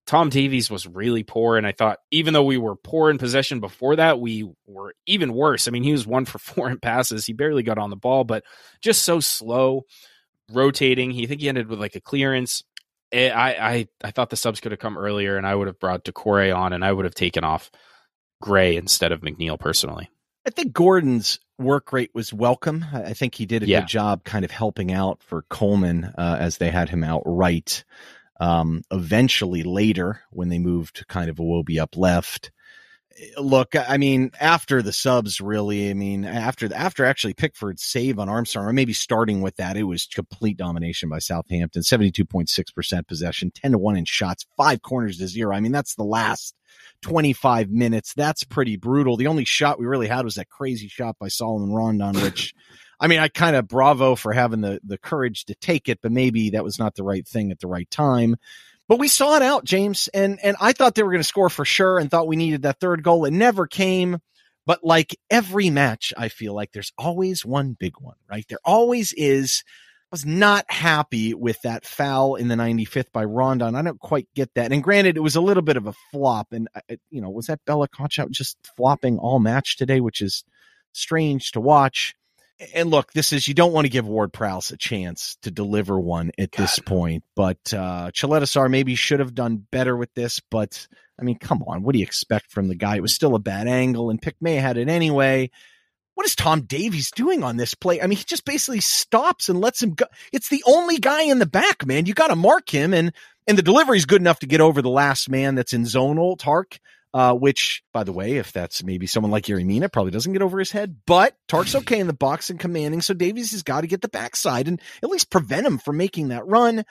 [0.05, 3.59] Tom Davies was really poor, and I thought even though we were poor in possession
[3.59, 5.67] before that, we were even worse.
[5.67, 7.25] I mean, he was one for four in passes.
[7.25, 8.43] He barely got on the ball, but
[8.81, 9.85] just so slow,
[10.51, 11.11] rotating.
[11.11, 12.63] He think he ended with like a clearance.
[13.11, 15.79] Eh, I I I thought the subs could have come earlier, and I would have
[15.79, 17.71] brought Doucouré on, and I would have taken off
[18.43, 20.09] Gray instead of McNeil personally.
[20.45, 22.85] I think Gordon's work rate was welcome.
[22.91, 23.79] I think he did a yeah.
[23.79, 27.85] good job kind of helping out for Coleman uh, as they had him out right.
[28.41, 32.51] Um, eventually, later, when they moved kind of Iwobi up left,
[33.19, 38.19] Eh, look, I mean, after the subs, really, I mean, after after actually Pickford's save
[38.19, 41.83] on Armstrong, or maybe starting with that, it was complete domination by Southampton.
[41.83, 45.55] Seventy two point six percent possession, ten to one in shots, five corners to zero.
[45.55, 46.55] I mean, that's the last
[47.01, 48.13] 25 minutes.
[48.13, 49.17] That's pretty brutal.
[49.17, 52.53] The only shot we really had was that crazy shot by Salomon Rondon, which
[52.99, 56.11] I mean, I kind of bravo for having the the courage to take it, but
[56.11, 58.37] maybe that was not the right thing at the right time.
[58.87, 61.49] But we saw it out, James, and and I thought they were going to score
[61.49, 63.25] for sure, and thought we needed that third goal.
[63.25, 64.19] It never came.
[64.65, 68.45] But like every match, I feel like there's always one big one, right?
[68.47, 69.63] There always is.
[70.11, 73.75] I was not happy with that foul in the 95th by Rondon.
[73.75, 74.71] I don't quite get that.
[74.71, 76.53] And granted, it was a little bit of a flop.
[76.53, 80.43] And, uh, you know, was that Bella Kotchap just flopping all match today, which is
[80.93, 82.13] strange to watch
[82.73, 85.99] and look, this is you don't want to give Ward Prowse a chance to deliver
[85.99, 86.63] one at God.
[86.63, 90.87] this point, but uh Caleta-Car maybe should have done better with this, but
[91.19, 92.95] I mean, come on, what do you expect from the guy?
[92.97, 95.51] It was still a bad angle, and Pick May had it anyway.
[96.15, 98.01] What is Tom Davies doing on this play?
[98.01, 100.05] I mean, he just basically stops and lets him go.
[100.31, 102.05] It's the only guy in the back, man.
[102.05, 103.13] You got to mark him, and
[103.47, 106.37] and the delivery is good enough to get over the last man that's in zonal.
[106.37, 106.79] Tark
[107.13, 110.41] uh, which, by the way, if that's maybe someone like Yerry Mina, probably doesn't get
[110.41, 110.97] over his head.
[111.05, 114.07] But Tark's okay in the box and commanding, so Davies has got to get the
[114.09, 116.83] backside and at least prevent him from making that run.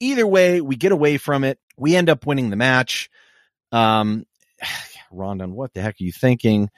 [0.00, 1.58] Either way, we get away from it.
[1.76, 3.10] We end up winning the match.
[3.70, 4.26] Um,
[5.12, 6.70] Rondon, what the heck are you thinking?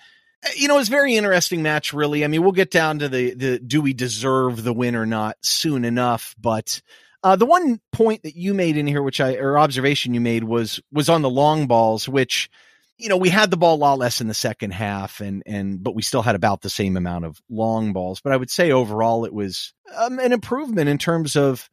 [0.44, 2.24] Uh, you know, it's very interesting match, really.
[2.24, 5.36] I mean, we'll get down to the the do we deserve the win or not
[5.40, 6.82] soon enough, but
[7.22, 10.44] uh, the one point that you made in here, which I or observation you made
[10.44, 12.50] was was on the long balls, which
[12.98, 15.82] you know, we had the ball a lot less in the second half and, and,
[15.82, 18.20] but we still had about the same amount of long balls.
[18.20, 21.68] But I would say overall it was um, an improvement in terms of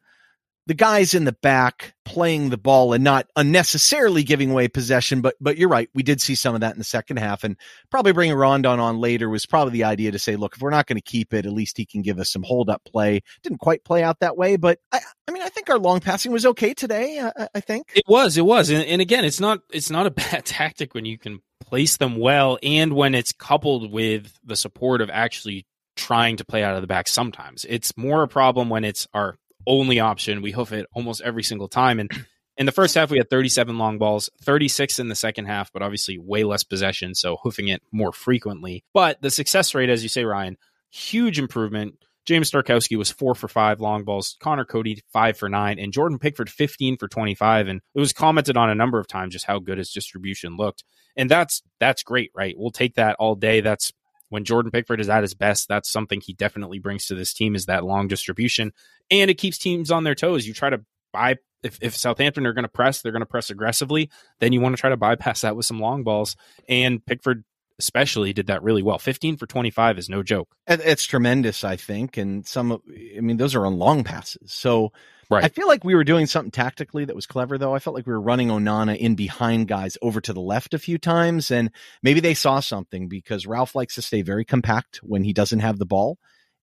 [0.66, 5.20] the guys in the back playing the ball and not unnecessarily giving away possession.
[5.20, 7.56] But but you're right, we did see some of that in the second half, and
[7.90, 10.86] probably bringing Rondon on later was probably the idea to say, look, if we're not
[10.86, 13.20] going to keep it, at least he can give us some hold up play.
[13.42, 16.32] Didn't quite play out that way, but I I mean I think our long passing
[16.32, 17.20] was okay today.
[17.20, 20.10] I, I think it was, it was, and, and again, it's not it's not a
[20.30, 25.00] bad tactic when you can place them well, and when it's coupled with the support
[25.00, 25.66] of actually
[25.96, 27.66] trying to play out of the back sometimes.
[27.68, 30.42] It's more a problem when it's our only option.
[30.42, 32.00] We hoof it almost every single time.
[32.00, 32.10] And
[32.56, 35.82] in the first half, we had 37 long balls, 36 in the second half, but
[35.82, 37.14] obviously way less possession.
[37.14, 38.84] So hoofing it more frequently.
[38.92, 40.56] But the success rate, as you say, Ryan,
[40.90, 41.94] huge improvement.
[42.26, 44.36] James Tarkowski was four for five long balls.
[44.40, 47.66] Conor Coady five for nine, and Jordan Pickford fifteen for twenty five.
[47.66, 50.84] And it was commented on a number of times just how good his distribution looked,
[51.16, 52.54] and that's that's great, right?
[52.56, 53.62] We'll take that all day.
[53.62, 53.92] That's
[54.30, 57.54] when Jordan Pickford is at his best, that's something he definitely brings to this team
[57.54, 58.72] is that long distribution.
[59.10, 60.46] And it keeps teams on their toes.
[60.46, 60.80] You try to
[61.12, 64.10] buy if, if Southampton are going to press, they're going to press aggressively.
[64.38, 66.36] Then you want to try to bypass that with some long balls.
[66.68, 67.44] And Pickford
[67.78, 68.98] especially did that really well.
[68.98, 70.54] 15 for 25 is no joke.
[70.66, 72.16] It's tremendous, I think.
[72.16, 72.80] And some,
[73.16, 74.52] I mean, those are on long passes.
[74.52, 74.92] So
[75.30, 75.44] right.
[75.44, 77.74] I feel like we were doing something tactically that was clever, though.
[77.74, 80.78] I felt like we were running Onana in behind guys over to the left a
[80.78, 81.50] few times.
[81.50, 81.70] And
[82.02, 85.78] maybe they saw something because Ralph likes to stay very compact when he doesn't have
[85.78, 86.18] the ball.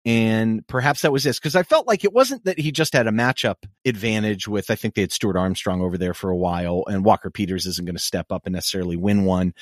[0.06, 3.06] And perhaps that was this because I felt like it wasn't that he just had
[3.06, 6.84] a matchup advantage with, I think they had Stuart Armstrong over there for a while
[6.86, 9.54] and Walker Peters isn't going to step up and necessarily win one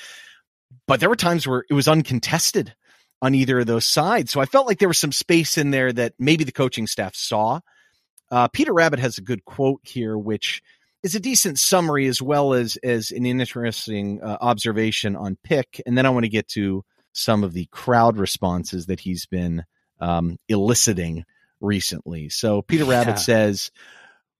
[0.87, 2.73] but there were times where it was uncontested
[3.21, 4.31] on either of those sides.
[4.31, 7.15] So I felt like there was some space in there that maybe the coaching staff
[7.15, 7.61] saw.
[8.33, 10.63] Uh, Peter Rabbit has a good quote here, which
[11.03, 15.79] is a decent summary as well as as an interesting uh, observation on pick.
[15.85, 19.65] And then I want to get to some of the crowd responses that he's been
[19.99, 21.25] um, eliciting
[21.61, 22.29] recently.
[22.29, 23.15] So Peter Rabbit yeah.
[23.17, 23.69] says,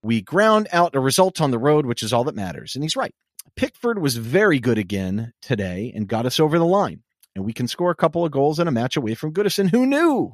[0.02, 2.96] "We ground out a result on the road, which is all that matters," and he's
[2.96, 3.14] right.
[3.54, 7.04] Pickford was very good again today and got us over the line.
[7.36, 9.70] And we can score a couple of goals in a match away from Goodison.
[9.70, 10.32] Who knew?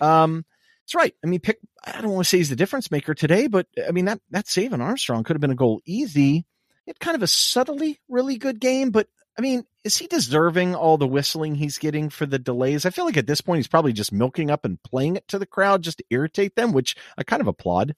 [0.00, 0.44] Um,
[0.90, 1.14] that's right.
[1.22, 1.58] I mean, pick.
[1.84, 4.20] I don't want to say he's the difference maker today, but uh, I mean that
[4.30, 6.46] that save on Armstrong could have been a goal easy.
[6.86, 9.06] It kind of a subtly really good game, but
[9.38, 12.84] I mean, is he deserving all the whistling he's getting for the delays?
[12.84, 15.38] I feel like at this point he's probably just milking up and playing it to
[15.38, 17.94] the crowd just to irritate them, which I kind of applaud.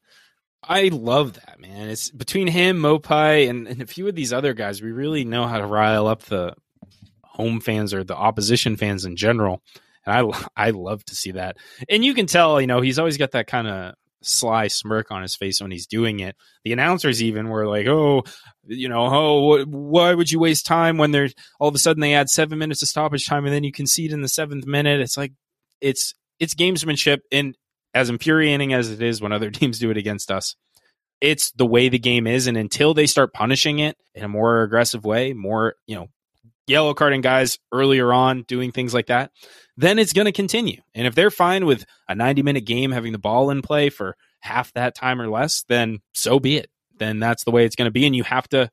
[0.62, 1.88] I love that man.
[1.88, 4.82] It's between him, Maupay, and, and a few of these other guys.
[4.82, 6.54] We really know how to rile up the
[7.24, 9.62] home fans or the opposition fans in general.
[10.06, 11.56] And I I love to see that.
[11.88, 15.22] And you can tell, you know, he's always got that kind of sly smirk on
[15.22, 16.36] his face when he's doing it.
[16.64, 18.22] The announcers even were like, "Oh,
[18.64, 22.14] you know, oh, why would you waste time when there's all of a sudden they
[22.14, 25.16] add seven minutes of stoppage time and then you concede in the seventh minute?" It's
[25.16, 25.32] like
[25.80, 27.56] it's it's gamesmanship, and
[27.94, 30.56] as infuriating as it is when other teams do it against us,
[31.20, 32.46] it's the way the game is.
[32.46, 36.08] And until they start punishing it in a more aggressive way, more, you know,
[36.66, 39.30] yellow carding guys earlier on doing things like that,
[39.76, 40.80] then it's going to continue.
[40.94, 44.16] And if they're fine with a 90 minute game having the ball in play for
[44.40, 46.70] half that time or less, then so be it.
[46.98, 48.06] Then that's the way it's going to be.
[48.06, 48.70] And you have to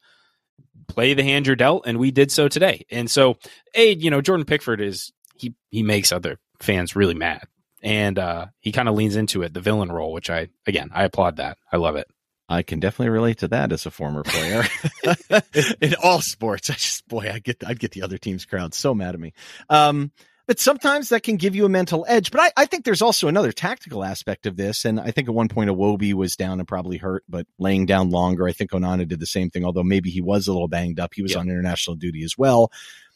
[0.87, 1.85] play the hand you're dealt.
[1.87, 2.85] And we did so today.
[2.91, 3.37] And so,
[3.75, 7.47] A, you know, Jordan Pickford is, he, he makes other fans really mad
[7.81, 11.05] and uh, he kind of leans into it, the villain role, which I again I
[11.05, 11.57] applaud that.
[11.71, 12.07] I love it.
[12.49, 14.63] I can definitely relate to that as a former player
[15.81, 16.69] in all sports.
[16.69, 19.33] I just boy, I get I'd get the other team's crowd so mad at me.
[19.69, 20.11] Um,
[20.47, 22.31] but sometimes that can give you a mental edge.
[22.31, 24.83] But I, I, think there's also another tactical aspect of this.
[24.83, 28.09] And I think at one point Iwobi was down and probably hurt, but laying down
[28.09, 28.47] longer.
[28.47, 31.13] I think Onana did the same thing, although maybe he was a little banged up.
[31.13, 31.37] He was yeah.
[31.37, 32.71] on international duty as well.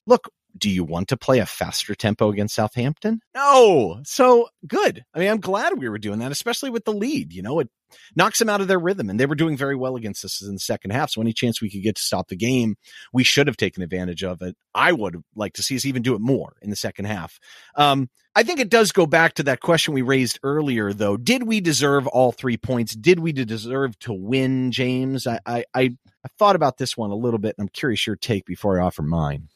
[0.06, 3.22] Look, do you want to play a faster tempo against Southampton?
[3.36, 4.00] No.
[4.04, 5.04] So good.
[5.14, 7.34] I mean, I'm glad we were doing that, especially with the lead.
[7.34, 7.70] You know, it
[8.16, 10.54] knocks them out of their rhythm, and they were doing very well against us in
[10.54, 11.12] the second half.
[11.12, 12.76] So any chance we could get to stop the game,
[13.12, 14.56] we should have taken advantage of it.
[14.74, 17.40] I would like to see us even do it more in the second half.
[17.76, 21.18] Um, I think it does go back to that question we raised earlier, though.
[21.18, 22.96] Did we deserve all three points?
[22.96, 25.28] Did we deserve to win, James?
[25.28, 25.82] I, I, I,
[26.24, 28.86] I thought about this one a little bit, and I'm curious your take before I
[28.86, 29.50] offer mine.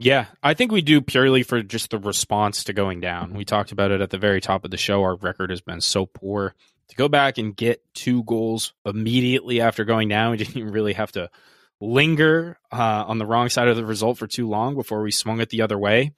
[0.00, 3.34] Yeah, I think we do purely for just the response to going down.
[3.34, 5.02] We talked about it at the very top of the show.
[5.02, 6.54] Our record has been so poor.
[6.90, 11.10] To go back and get two goals immediately after going down, we didn't really have
[11.12, 11.30] to
[11.80, 15.40] linger uh, on the wrong side of the result for too long before we swung
[15.40, 16.12] it the other way.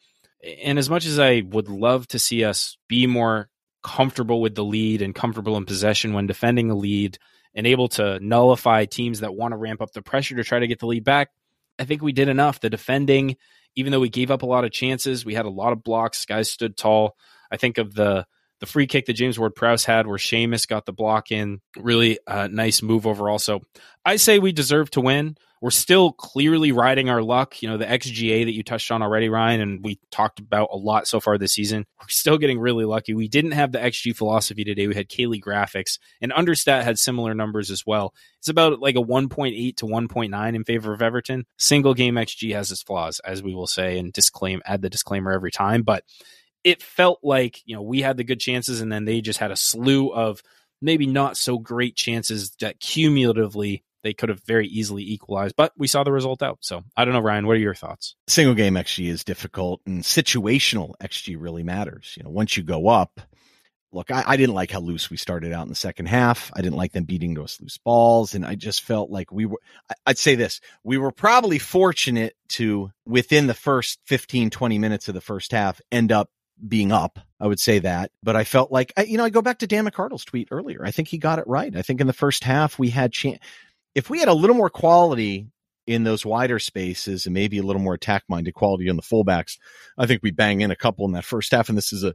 [0.62, 3.48] And as much as I would love to see us be more
[3.82, 7.18] comfortable with the lead and comfortable in possession when defending a lead
[7.54, 10.66] and able to nullify teams that want to ramp up the pressure to try to
[10.66, 11.30] get the lead back,
[11.78, 12.60] I think we did enough.
[12.60, 13.36] The defending
[13.76, 16.24] even though we gave up a lot of chances, we had a lot of blocks.
[16.24, 17.16] Guys stood tall.
[17.50, 18.26] I think of the
[18.60, 21.60] the free kick that James Ward Prowse had, where Seamus got the block in.
[21.78, 23.38] Really uh, nice move overall.
[23.38, 23.62] So
[24.04, 27.60] I say we deserve to win we're still clearly riding our luck.
[27.62, 30.76] You know, the XGA that you touched on already, Ryan, and we talked about a
[30.76, 31.86] lot so far this season.
[32.00, 33.12] We're still getting really lucky.
[33.12, 34.86] We didn't have the XG philosophy today.
[34.86, 38.14] We had Caley Graphics, and Understat had similar numbers as well.
[38.38, 41.44] It's about like a 1.8 to 1.9 in favor of Everton.
[41.58, 45.32] Single game XG has its flaws, as we will say, and disclaim add the disclaimer
[45.32, 45.82] every time.
[45.82, 46.04] But
[46.64, 49.50] it felt like you know we had the good chances, and then they just had
[49.50, 50.42] a slew of
[50.80, 55.86] maybe not so great chances that cumulatively they could have very easily equalized, but we
[55.86, 56.58] saw the result out.
[56.60, 58.16] So I don't know, Ryan, what are your thoughts?
[58.28, 62.14] Single game XG is difficult and situational XG really matters.
[62.16, 63.20] You know, once you go up,
[63.92, 66.50] look, I, I, didn't like how loose we started out in the second half.
[66.54, 68.34] I didn't like them beating those loose balls.
[68.34, 69.58] And I just felt like we were,
[70.06, 75.14] I'd say this, we were probably fortunate to, within the first 15, 20 minutes of
[75.14, 76.30] the first half, end up
[76.66, 77.18] being up.
[77.38, 79.66] I would say that, but I felt like I, you know I go back to
[79.66, 80.84] Dan McCardle's tweet earlier.
[80.84, 81.74] I think he got it right.
[81.74, 83.38] I think in the first half we had chance.
[83.94, 85.48] If we had a little more quality
[85.86, 89.58] in those wider spaces and maybe a little more attack minded quality on the fullbacks,
[89.98, 91.68] I think we bang in a couple in that first half.
[91.68, 92.14] And this is a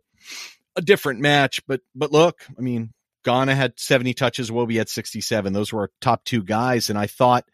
[0.75, 1.61] a different match.
[1.67, 5.53] But but look, I mean, Gana had 70 touches, Iwobi had 67.
[5.53, 6.89] Those were our top two guys.
[6.89, 7.45] And I thought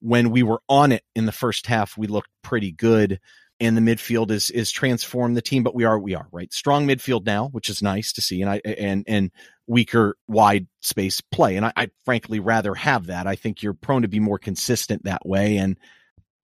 [0.00, 3.20] when we were on it in the first half, we looked pretty good.
[3.60, 6.86] And the midfield is is transformed the team, but we are we are right strong
[6.86, 9.30] midfield now, which is nice to see, and I and and
[9.66, 13.26] weaker wide space play, and I, I frankly rather have that.
[13.26, 15.76] I think you're prone to be more consistent that way, and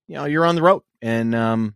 [0.08, 1.74] you know you're on the road, and um,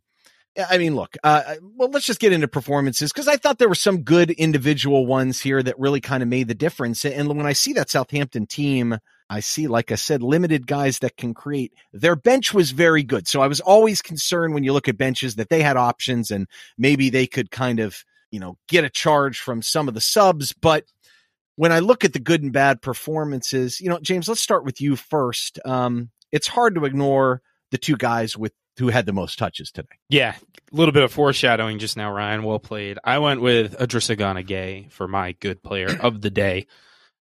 [0.69, 3.75] I mean, look, uh, well, let's just get into performances because I thought there were
[3.75, 7.05] some good individual ones here that really kind of made the difference.
[7.05, 8.99] And when I see that Southampton team,
[9.31, 11.73] I see, like I said, limited guys that can create.
[11.93, 13.29] Their bench was very good.
[13.29, 16.49] So I was always concerned when you look at benches that they had options and
[16.77, 20.53] maybe they could kind of, you know, get a charge from some of the subs.
[20.53, 20.85] But
[21.55, 24.81] when I look at the good and bad performances, you know, James, let's start with
[24.81, 25.61] you first.
[25.65, 29.89] Um, it's hard to ignore the two guys with who had the most touches today.
[30.09, 30.35] Yeah,
[30.73, 32.43] a little bit of foreshadowing just now, Ryan.
[32.43, 32.99] Well played.
[33.05, 36.67] I went with Idrissa Gana Gueye for my good player of the day.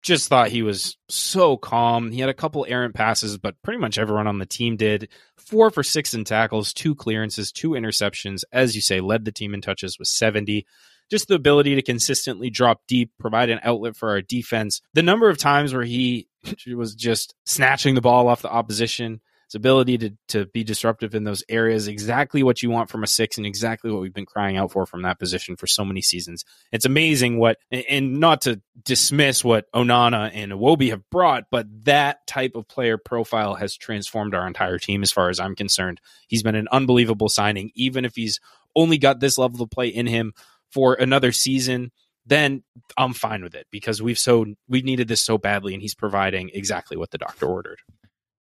[0.02, 2.10] Just thought he was so calm.
[2.10, 5.08] He had a couple errant passes, but pretty much everyone on the team did.
[5.36, 8.42] Four for six in tackles, two clearances, two interceptions.
[8.52, 10.66] As you say, led the team in touches with 70
[11.10, 14.80] just the ability to consistently drop deep, provide an outlet for our defense.
[14.94, 16.28] The number of times where he
[16.74, 19.20] was just snatching the ball off the opposition,
[19.50, 23.06] his ability to to be disruptive in those areas, exactly what you want from a
[23.06, 26.00] six, and exactly what we've been crying out for from that position for so many
[26.00, 26.44] seasons.
[26.70, 32.24] It's amazing what, and not to dismiss what Onana and Iwobi have brought, but that
[32.28, 36.00] type of player profile has transformed our entire team as far as I'm concerned.
[36.28, 38.38] He's been an unbelievable signing, even if he's
[38.76, 40.32] only got this level of play in him
[40.70, 41.90] for another season
[42.26, 42.62] then
[42.96, 46.50] I'm fine with it because we've so we needed this so badly and he's providing
[46.52, 47.80] exactly what the doctor ordered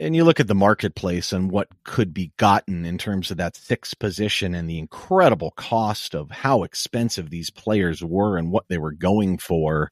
[0.00, 3.56] and you look at the marketplace and what could be gotten in terms of that
[3.56, 8.78] sixth position and the incredible cost of how expensive these players were and what they
[8.78, 9.90] were going for.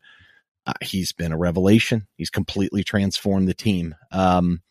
[0.65, 2.07] Uh, he's been a revelation.
[2.17, 3.95] He's completely transformed the team.
[4.13, 4.63] Um,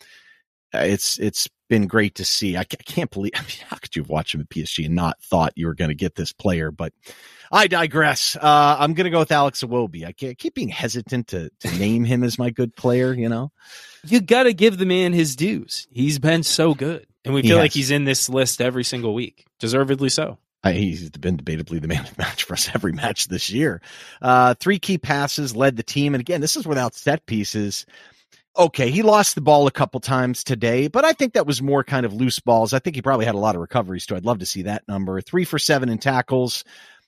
[0.84, 2.56] it's it's been great to see.
[2.58, 3.34] I, I can't believe.
[3.36, 5.76] I mean, how could you have watched him at PSG and not thought you were
[5.76, 6.72] going to get this player?
[6.72, 6.94] But
[7.52, 8.36] I digress.
[8.36, 10.06] Uh, I'm going to go with Alex Iwobi.
[10.06, 13.14] I, keep being hesitant to to name him as my good player.
[13.14, 13.52] You know,
[14.06, 15.88] you got to give the man his dues.
[15.92, 19.46] He's been so good, and we feel like he's in this list every single week,
[19.60, 20.38] deservedly so.
[20.64, 23.82] Uh, he's been debatably the man of the match for us every match this year.
[24.20, 27.86] Uh, three key passes led the team, and again, this is without set pieces
[28.58, 31.84] okay, he lost the ball a couple times today, but I think that was more
[31.84, 32.74] kind of loose balls.
[32.74, 34.16] I think he probably had a lot of recoveries too.
[34.16, 35.20] I'd love to see that number.
[35.22, 36.64] Three for seven in tackles.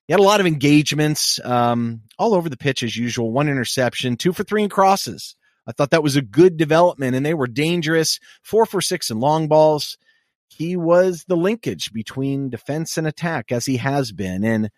[0.07, 3.31] He had a lot of engagements um, all over the pitch as usual.
[3.31, 5.35] One interception, two for three in crosses.
[5.67, 8.19] I thought that was a good development, and they were dangerous.
[8.41, 9.97] Four for six in long balls.
[10.47, 14.45] He was the linkage between defense and attack, as he has been.
[14.45, 14.69] And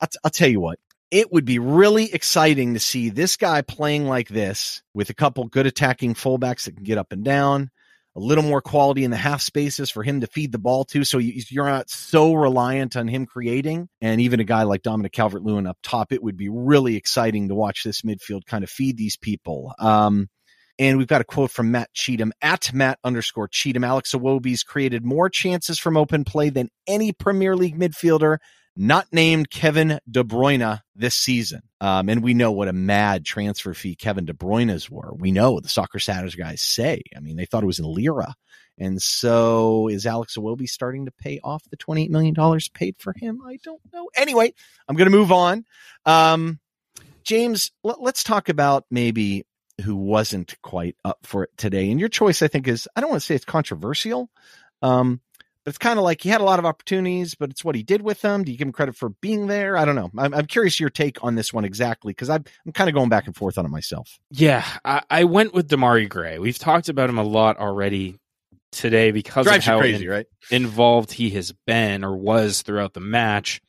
[0.00, 0.80] I'll, t- I'll tell you what,
[1.14, 5.44] it would be really exciting to see this guy playing like this with a couple
[5.44, 7.70] good attacking fullbacks that can get up and down,
[8.16, 11.04] a little more quality in the half spaces for him to feed the ball to.
[11.04, 13.88] So you're not so reliant on him creating.
[14.00, 17.46] And even a guy like Dominic Calvert Lewin up top, it would be really exciting
[17.46, 19.72] to watch this midfield kind of feed these people.
[19.78, 20.28] Um,
[20.80, 23.84] and we've got a quote from Matt Cheatham at Matt underscore Cheatham.
[23.84, 28.38] Alex Iwobi's created more chances from open play than any Premier League midfielder
[28.76, 31.62] not named Kevin De Bruyne this season.
[31.80, 35.14] Um, and we know what a mad transfer fee Kevin De Bruyne's were.
[35.14, 37.02] We know what the Soccer Saturdays guys say.
[37.16, 38.34] I mean, they thought it was in lira.
[38.78, 42.34] And so is Alex Iwobi starting to pay off the $28 million
[42.72, 43.40] paid for him?
[43.46, 44.08] I don't know.
[44.16, 44.52] Anyway,
[44.88, 45.64] I'm going to move on.
[46.04, 46.58] Um,
[47.22, 49.46] James, l- let's talk about maybe
[49.84, 51.90] who wasn't quite up for it today.
[51.90, 54.28] And your choice, I think, is I don't want to say it's controversial.
[54.82, 55.20] Um,
[55.64, 57.82] but it's kind of like he had a lot of opportunities, but it's what he
[57.82, 58.44] did with them.
[58.44, 59.76] Do you give him credit for being there?
[59.76, 60.10] I don't know.
[60.18, 63.08] I'm, I'm curious your take on this one exactly because I'm, I'm kind of going
[63.08, 64.18] back and forth on it myself.
[64.30, 66.38] Yeah, I, I went with Demarai Gray.
[66.38, 68.18] We've talked about him a lot already
[68.72, 70.26] today because Drives of how crazy, in, right?
[70.50, 73.62] involved he has been or was throughout the match.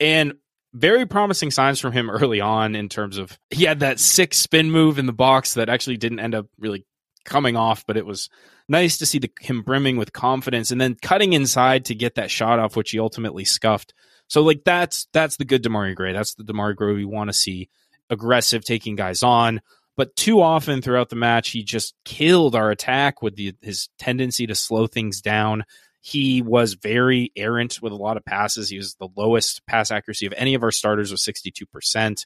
[0.00, 0.34] And
[0.72, 4.70] very promising signs from him early on in terms of he had that sick spin
[4.70, 6.86] move in the box that actually didn't end up really
[7.24, 8.30] coming off, but it was
[8.68, 12.30] nice to see the, him brimming with confidence and then cutting inside to get that
[12.30, 13.94] shot off, which he ultimately scuffed.
[14.28, 16.12] So like that's that's the good Demarai Gray.
[16.12, 17.68] That's the Demarai Gray we want to see.
[18.08, 19.60] Aggressive, taking guys on.
[19.96, 24.46] But too often throughout the match, he just killed our attack with the, his tendency
[24.46, 25.64] to slow things down.
[26.00, 28.70] He was very errant with a lot of passes.
[28.70, 32.24] He was the lowest pass accuracy of any of our starters with 62%.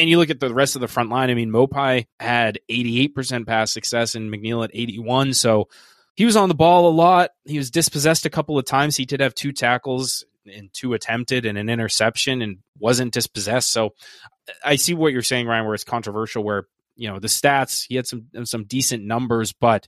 [0.00, 1.28] And you look at the rest of the front line.
[1.28, 5.34] I mean, Maupay had 88% pass success and McNeil at 81.
[5.34, 5.68] So
[6.14, 7.32] he was on the ball a lot.
[7.44, 8.96] He was dispossessed a couple of times.
[8.96, 13.70] He did have two tackles and two attempted and an interception and wasn't dispossessed.
[13.70, 13.90] So
[14.64, 17.96] I see what you're saying, Ryan, where it's controversial, where, you know, the stats, he
[17.96, 19.86] had some, some decent numbers, but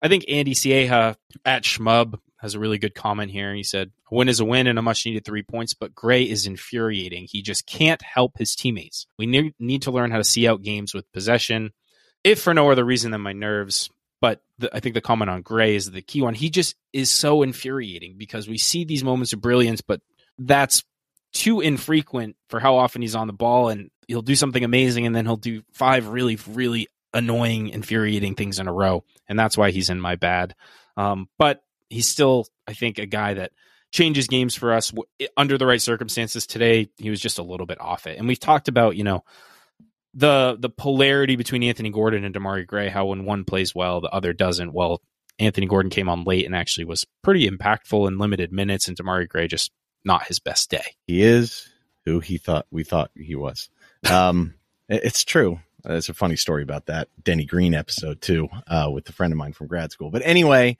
[0.00, 3.54] I think Andy Sieja at Schmub has a really good comment here.
[3.54, 6.24] He said, A win is a win and a much needed three points, but Gray
[6.24, 7.28] is infuriating.
[7.30, 9.06] He just can't help his teammates.
[9.16, 11.70] We need to learn how to see out games with possession,
[12.24, 13.88] if for no other reason than my nerves.
[14.20, 16.34] But the, I think the comment on Gray is the key one.
[16.34, 20.00] He just is so infuriating because we see these moments of brilliance, but
[20.36, 20.82] that's
[21.32, 25.14] too infrequent for how often he's on the ball and he'll do something amazing and
[25.14, 29.04] then he'll do five really, really annoying, infuriating things in a row.
[29.28, 30.56] And that's why he's in my bad.
[30.96, 31.62] Um, but
[31.92, 33.52] he's still, I think, a guy that
[33.92, 34.92] changes games for us
[35.36, 36.46] under the right circumstances.
[36.46, 38.18] Today, he was just a little bit off it.
[38.18, 39.24] And we've talked about, you know,
[40.14, 44.10] the the polarity between Anthony Gordon and Demarai Gray, how when one plays well, the
[44.10, 44.72] other doesn't.
[44.72, 45.00] Well,
[45.38, 49.28] Anthony Gordon came on late and actually was pretty impactful in limited minutes, and Demarai
[49.28, 49.70] Gray just
[50.04, 50.96] not his best day.
[51.06, 51.68] He is
[52.04, 53.70] who he thought we thought he was.
[54.10, 54.54] Um,
[54.88, 55.60] it's true.
[55.84, 59.36] There's a funny story about that Denny Green episode too, uh, with a friend of
[59.36, 60.10] mine from grad school.
[60.10, 60.76] But anyway,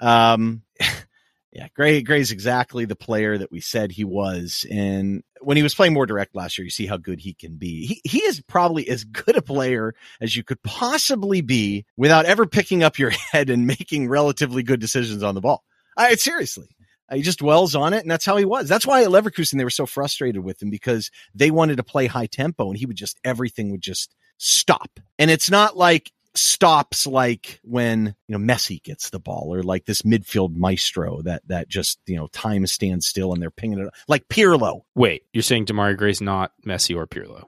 [0.00, 0.62] um,
[1.52, 4.66] yeah, Gray Gray's exactly the player that we said he was.
[4.70, 7.56] And when he was playing more direct last year, you see how good he can
[7.56, 7.86] be.
[7.86, 12.46] He he is probably as good a player as you could possibly be without ever
[12.46, 15.62] picking up your head and making relatively good decisions on the ball.
[15.96, 16.68] I seriously.
[17.12, 18.68] He just dwells on it, and that's how he was.
[18.68, 22.06] That's why at Leverkusen they were so frustrated with him because they wanted to play
[22.06, 24.88] high tempo, and he would just everything would just stop.
[25.18, 29.84] And it's not like stops like when you know Messi gets the ball or like
[29.84, 33.88] this midfield maestro that that just you know time stands still and they're pinging it
[34.08, 34.82] like Pirlo.
[34.94, 37.44] Wait, you're saying Demarai Gray's not Messi or Pirlo?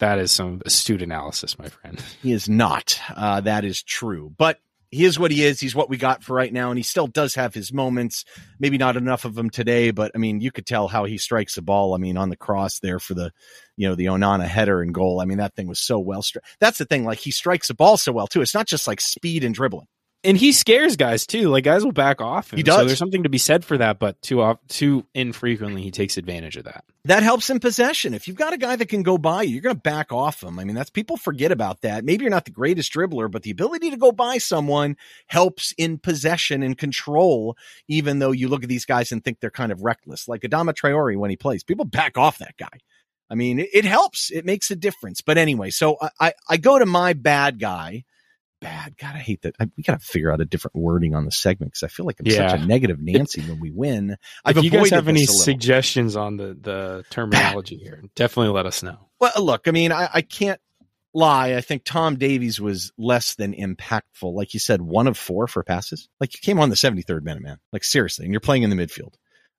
[0.00, 2.02] That is some astute analysis, my friend.
[2.20, 3.00] He is not.
[3.14, 4.58] Uh, that is true, but
[4.94, 5.60] he is what he is.
[5.60, 8.24] He's what we got for right now, and he still does have his moments.
[8.58, 11.56] Maybe not enough of them today, but I mean, you could tell how he strikes
[11.56, 11.94] the ball.
[11.94, 13.32] I mean, on the cross there for the,
[13.76, 15.20] you know, the Onana header and goal.
[15.20, 16.22] I mean, that thing was so well.
[16.22, 17.04] Stri- That's the thing.
[17.04, 18.40] Like he strikes the ball so well too.
[18.40, 19.88] It's not just like speed and dribbling
[20.24, 21.48] and he scares guys too.
[21.48, 22.52] Like guys will back off.
[22.52, 22.56] Him.
[22.56, 22.76] He does.
[22.76, 26.16] So there's something to be said for that, but too off, too infrequently he takes
[26.16, 26.84] advantage of that.
[27.04, 28.14] That helps in possession.
[28.14, 30.42] If you've got a guy that can go by you, you're going to back off
[30.42, 30.58] him.
[30.58, 32.04] I mean, that's people forget about that.
[32.04, 34.96] Maybe you're not the greatest dribbler, but the ability to go by someone
[35.26, 37.56] helps in possession and control.
[37.88, 40.72] Even though you look at these guys and think they're kind of reckless, like Adama
[40.72, 42.80] Traore when he plays, people back off that guy.
[43.28, 44.30] I mean, it, it helps.
[44.30, 45.20] It makes a difference.
[45.20, 48.04] But anyway, so I, I, I go to my bad guy
[48.60, 48.96] bad.
[48.96, 49.54] God, I hate that.
[49.60, 52.06] I, we got to figure out a different wording on the segment because I feel
[52.06, 52.48] like I'm yeah.
[52.48, 54.16] such a negative Nancy when we win.
[54.44, 58.82] I've if you guys have any suggestions on the the terminology here, definitely let us
[58.82, 59.08] know.
[59.20, 60.60] Well, look, I mean, I, I can't
[61.14, 61.54] lie.
[61.54, 64.34] I think Tom Davies was less than impactful.
[64.34, 66.08] Like you said, one of four for passes.
[66.20, 67.58] Like you came on the 73rd minute, man.
[67.72, 69.14] Like seriously, and you're playing in the midfield.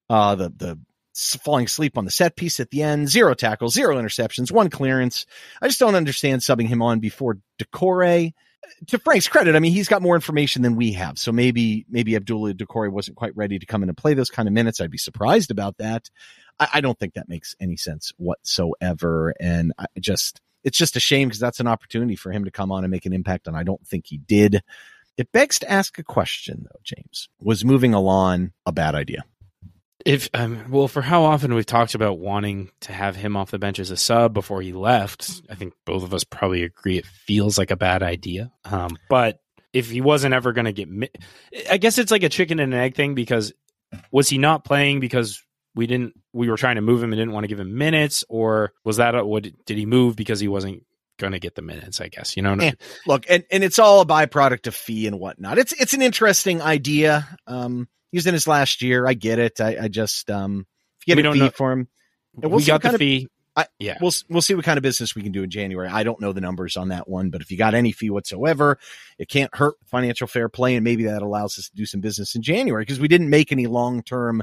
[0.10, 0.80] Uh, the the
[1.16, 5.26] falling asleep on the set piece at the end, zero tackles, zero interceptions, one clearance.
[5.62, 8.34] I just don't understand subbing him on before Doucouré
[8.88, 11.18] to Frank's credit, I mean, he's got more information than we have.
[11.18, 14.48] So maybe, maybe Abdoulaye Doucouré wasn't quite ready to come in and play those kind
[14.48, 14.80] of minutes.
[14.80, 16.10] I'd be surprised about that.
[16.60, 19.34] I, I don't think that makes any sense whatsoever.
[19.40, 22.72] And I just, it's just a shame because that's an opportunity for him to come
[22.72, 23.48] on and make an impact.
[23.48, 24.62] And I don't think he did.
[25.18, 27.30] It begs to ask a question though, James.
[27.40, 29.24] Was moving Allan a bad idea?
[30.06, 33.58] If um, well, for how often we've talked about wanting to have him off the
[33.58, 37.08] bench as a sub before he left, I think both of us probably agree it
[37.08, 38.52] feels like a bad idea.
[38.66, 39.40] Um, but
[39.74, 41.10] if he wasn't ever going to get, mi-
[41.70, 43.52] I guess it's like a chicken and an egg thing because
[44.12, 45.44] was he not playing because
[45.74, 48.24] we didn't we were trying to move him and didn't want to give him minutes,
[48.30, 50.84] or was that a, what did he move because he wasn't
[51.18, 52.36] going to get the minutes, I guess.
[52.38, 52.72] You know, eh,
[53.08, 55.58] look, and, and it's all a byproduct of fee and whatnot.
[55.58, 57.28] It's it's an interesting idea.
[57.48, 59.06] Um, he's in his last year.
[59.06, 59.60] I get it.
[59.60, 60.66] I, I just um,
[61.02, 61.50] if you get we a fee know.
[61.50, 61.88] for him,
[62.34, 63.28] we'll we got the of, fee.
[63.58, 65.90] I, yeah, we'll we'll see what kind of business we can do in January.
[65.90, 68.80] I don't know the numbers on that one, but if you got any fee whatsoever,
[69.20, 72.36] it can't hurt financial fair play, and maybe that allows us to do some business
[72.36, 74.42] in January because we didn't make any long term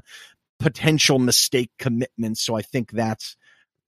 [0.59, 2.43] potential mistake commitments.
[2.43, 3.37] So I think that's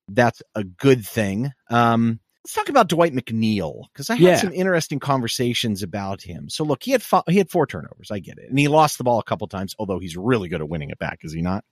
[0.09, 1.53] that's a good thing.
[1.68, 4.36] Um, Let's talk about Dwight McNeil because I had yeah.
[4.36, 6.51] some interesting conversations about him.
[6.51, 8.11] So look, he had fo- he had four turnovers.
[8.11, 9.74] I get it, and he lost the ball a couple times.
[9.78, 11.64] Although he's really good at winning it back, is he not?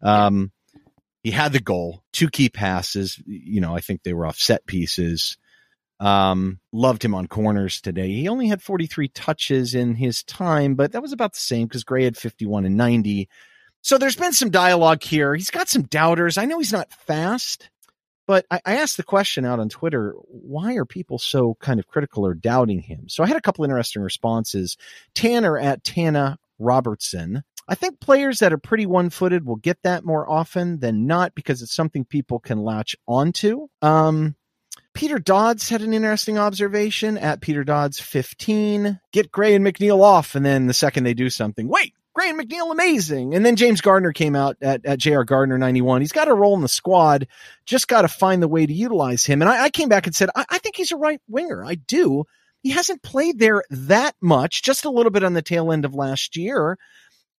[0.00, 0.52] Um,
[1.24, 3.20] he had the goal, two key passes.
[3.26, 5.36] You know, I think they were off set pieces.
[5.98, 8.08] Um, loved him on corners today.
[8.08, 11.84] He only had 43 touches in his time, but that was about the same because
[11.84, 13.28] Gray had 51 and 90.
[13.82, 15.34] So there's been some dialogue here.
[15.34, 16.38] He's got some doubters.
[16.38, 17.68] I know he's not fast,
[18.30, 21.88] but I, I, asked the question out on Twitter why are people so kind of
[21.88, 23.08] critical or doubting him?
[23.08, 24.76] So I had a couple interesting responses.
[25.16, 27.42] Tanner at Tana Robertson.
[27.66, 31.34] I think players that are pretty one footed will get that more often than not
[31.34, 33.66] because it's something people can latch onto.
[33.82, 34.36] Um,
[34.94, 39.00] Peter Dodds had an interesting observation at Peter Dodds 15.
[39.12, 42.40] Get Gray and McNeil off, and then the second they do something, wait, Gray and
[42.40, 43.34] McNeil amazing.
[43.34, 46.00] And then James Gardner came out at, at JR Gardner 91.
[46.00, 47.28] He's got a role in the squad,
[47.66, 49.42] just got to find the way to utilize him.
[49.42, 51.64] And I, I came back and said, I, I think he's a right winger.
[51.64, 52.24] I do.
[52.62, 55.94] He hasn't played there that much, just a little bit on the tail end of
[55.94, 56.78] last year.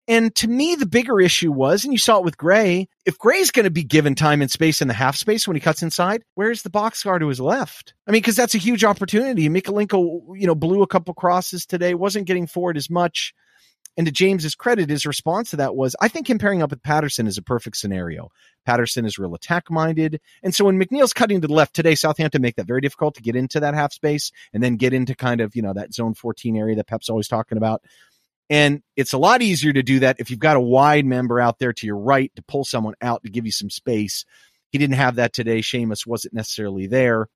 [0.08, 3.50] And to me, the bigger issue was, and you saw it with Gray, if Gray's
[3.50, 6.24] going to be given time and space in the half space when he cuts inside,
[6.34, 7.94] where's the box guard to his left?
[8.06, 9.48] I mean, because that's a huge opportunity.
[9.48, 13.34] Mykolenko, you know, blew a couple crosses today, wasn't getting forward as much.
[13.96, 16.82] And to James's credit, his response to that was, I think him pairing up with
[16.82, 18.30] Patterson is a perfect scenario.
[18.64, 20.20] Patterson is real attack minded.
[20.42, 23.22] And so when McNeil's cutting to the left today, Southampton make that very difficult to
[23.22, 26.14] get into that half space and then get into kind of, you know, that zone
[26.14, 27.82] 14 area that Pep's always talking about.
[28.48, 31.58] And it's a lot easier to do that if you've got a wide member out
[31.58, 34.24] there to your right to pull someone out to give you some space.
[34.70, 35.60] He didn't have that today.
[35.60, 37.28] Seamus wasn't necessarily there.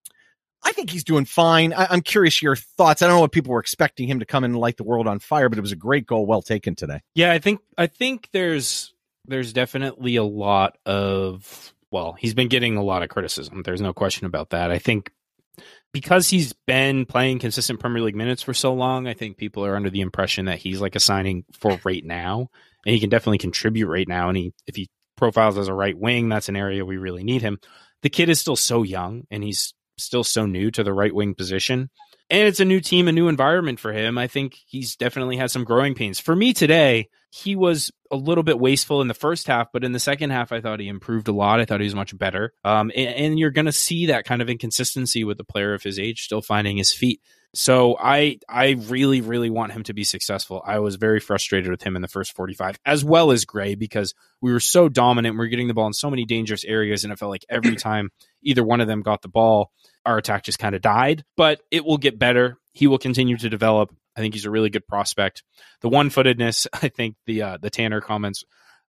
[0.64, 1.72] I think he's doing fine.
[1.72, 3.02] I, am curious your thoughts.
[3.02, 5.06] I don't know what people were expecting him to come in and light the world
[5.06, 7.00] on fire, but it was a great goal, well taken today.
[7.14, 8.94] Yeah, I think I think there's
[9.26, 13.62] there's definitely a lot of well, he's been getting a lot of criticism.
[13.62, 14.70] There's no question about that.
[14.70, 15.12] I think
[15.92, 19.76] because he's been playing consistent Premier League minutes for so long, I think people are
[19.76, 22.50] under the impression that he's like a signing for right now,
[22.84, 24.28] and he can definitely contribute right now.
[24.28, 27.42] And he, if he profiles as a right wing, that's an area we really need
[27.42, 27.60] him.
[28.02, 31.34] The kid is still so young, and he's still so new to the right wing
[31.34, 31.90] position,
[32.30, 34.16] and it's a new team, a new environment for him.
[34.16, 36.18] I think he's definitely had some growing pains.
[36.18, 39.92] For me today, he was a little bit wasteful in the first half, but in
[39.92, 41.60] the second half, I thought he improved a lot.
[41.60, 42.52] I thought he was much better.
[42.64, 45.82] Um, and, and you're going to see that kind of inconsistency with a player of
[45.82, 47.20] his age still finding his feet.
[47.54, 50.62] So I I really really want him to be successful.
[50.64, 54.14] I was very frustrated with him in the first 45 as well as Gray because
[54.40, 55.38] we were so dominant.
[55.38, 57.76] We are getting the ball in so many dangerous areas and it felt like every
[57.76, 58.10] time
[58.42, 59.70] either one of them got the ball,
[60.04, 61.24] our attack just kind of died.
[61.36, 62.58] But it will get better.
[62.72, 63.94] He will continue to develop.
[64.16, 65.42] I think he's a really good prospect.
[65.80, 68.44] The one footedness, I think the uh, the Tanner comments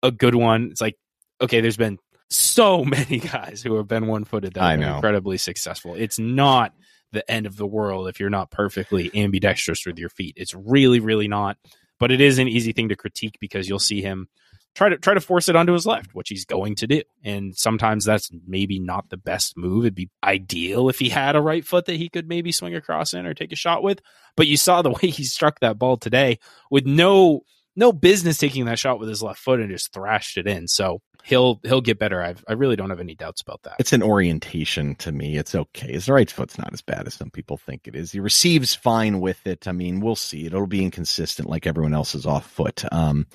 [0.04, 0.70] a good one.
[0.72, 0.98] It's like
[1.42, 1.98] okay, there's been
[2.30, 5.96] so many guys who have been one footed that are incredibly successful.
[5.96, 6.74] It's not
[7.12, 10.36] the end of the world if you're not perfectly ambidextrous with your feet.
[10.38, 11.58] It's really, really not.
[12.00, 14.30] But it is an easy thing to critique because you'll see him
[14.76, 17.02] try to try to force it onto his left, which he's going to do.
[17.24, 19.84] And sometimes that's maybe not the best move.
[19.84, 23.14] It'd be ideal if he had a right foot that he could maybe swing across
[23.14, 24.02] in or take a shot with.
[24.38, 26.40] But you saw the way he struck that ball today
[26.72, 27.42] with no
[27.76, 30.68] no business taking that shot with his left foot and just thrashed it in.
[30.68, 32.22] So he'll he'll get better.
[32.22, 33.76] I've, I really don't have any doubts about that.
[33.80, 35.38] It's an orientation to me.
[35.38, 35.94] It's okay.
[35.94, 38.12] His right foot's not as bad as some people think it is.
[38.12, 39.68] He receives fine with it.
[39.68, 40.46] I mean, we'll see.
[40.46, 42.84] It'll be inconsistent like everyone else's off foot.
[42.92, 43.28] Um,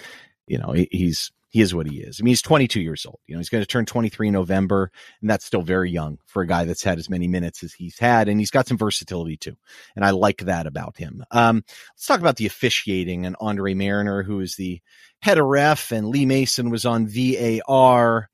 [0.47, 2.19] you know, he, he's he is what he is.
[2.21, 3.21] I mean, he's 22 years old.
[3.29, 4.91] You know, he's going to turn 23 in November,
[5.21, 7.97] and that's still very young for a guy that's had as many minutes as he's
[7.97, 9.55] had, and he's got some versatility too.
[9.95, 11.25] And I like that about him.
[11.31, 11.63] Um,
[11.95, 14.81] let's talk about the officiating and Andre Marriner, who is the
[15.23, 18.29] head of ref, and Lee Mason was on VAR.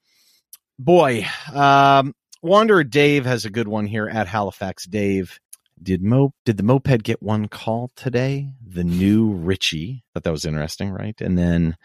[0.79, 5.39] Boy, um, Wanderer Dave has a good one here at Halifax Dave.
[5.83, 8.53] Did Mo did the moped get one call today?
[8.67, 10.05] The new Richie.
[10.13, 11.19] Thought that was interesting, right?
[11.21, 11.77] And then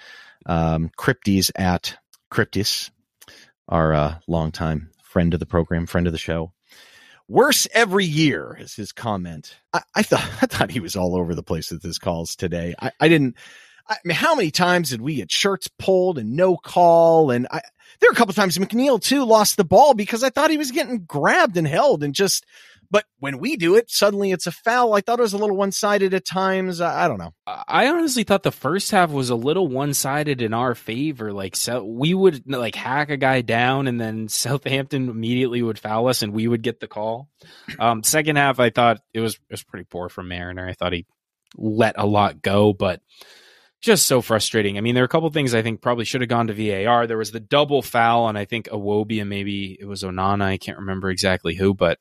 [0.45, 0.91] um,
[1.55, 1.97] at
[2.31, 2.91] Cryptis,
[3.69, 6.51] our uh, longtime friend of the program, friend of the show.
[7.27, 9.55] Worse every year is his comment.
[9.73, 12.75] I, I thought I thought he was all over the place with his calls today.
[12.79, 13.35] I, I didn't.
[13.87, 17.29] I mean, how many times did we get shirts pulled and no call?
[17.29, 17.61] And I,
[17.99, 20.71] there were a couple times McNeil too lost the ball because I thought he was
[20.71, 22.45] getting grabbed and held and just
[22.89, 24.93] but when we do it, suddenly it's a foul.
[24.93, 26.81] I thought it was a little one sided at times.
[26.81, 27.33] I, I, don't know.
[27.45, 31.33] I honestly thought the first half was a little one sided in our favor.
[31.33, 36.07] Like, so we would like hack a guy down, and then Southampton immediately would foul
[36.07, 37.29] us, and we would get the call.
[37.79, 40.67] Um, second half, I thought it was it was pretty poor from Marriner.
[40.67, 41.05] I thought he
[41.57, 43.01] let a lot go, but
[43.81, 44.77] just so frustrating.
[44.77, 47.07] I mean, there are a couple things I think probably should have gone to VAR.
[47.07, 50.43] There was the double foul, and I think Iwobi and maybe it was Onana.
[50.43, 51.99] I can't remember exactly who, but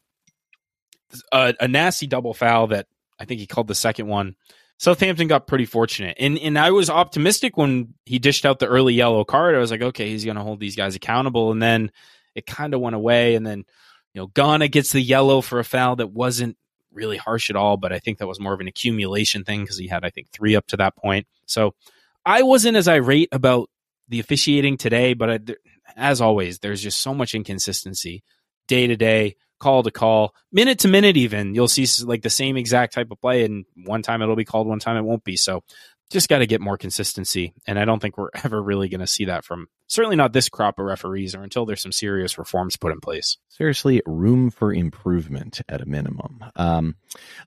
[1.32, 2.86] a, a nasty double foul that
[3.18, 4.36] I think he called the second one.
[4.78, 6.16] Southampton got pretty fortunate.
[6.18, 9.54] And and I was optimistic when he dished out the early yellow card.
[9.54, 11.52] I was like, okay, he's going to hold these guys accountable.
[11.52, 11.92] And then
[12.34, 13.36] it kind of went away.
[13.36, 13.64] And then,
[14.12, 16.56] you know, Gana gets the yellow for a foul that wasn't
[16.92, 19.78] really harsh at all, but I think that was more of an accumulation thing because
[19.78, 21.26] he had, I think, three up to that point.
[21.46, 21.74] So
[22.24, 23.70] I wasn't as irate about
[24.08, 25.40] the officiating today, but I,
[25.96, 28.22] as always, there's just so much inconsistency
[28.66, 31.54] day to day, call to call, minute to minute, even.
[31.54, 34.66] You'll see like the same exact type of play, and one time it'll be called,
[34.66, 35.36] one time it won't be.
[35.36, 35.64] So
[36.10, 37.54] just got to get more consistency.
[37.66, 40.48] And I don't think we're ever really going to see that from certainly not this
[40.48, 43.38] crop of referees or until there's some serious reforms put in place.
[43.48, 46.44] Seriously, room for improvement at a minimum.
[46.56, 46.96] Um,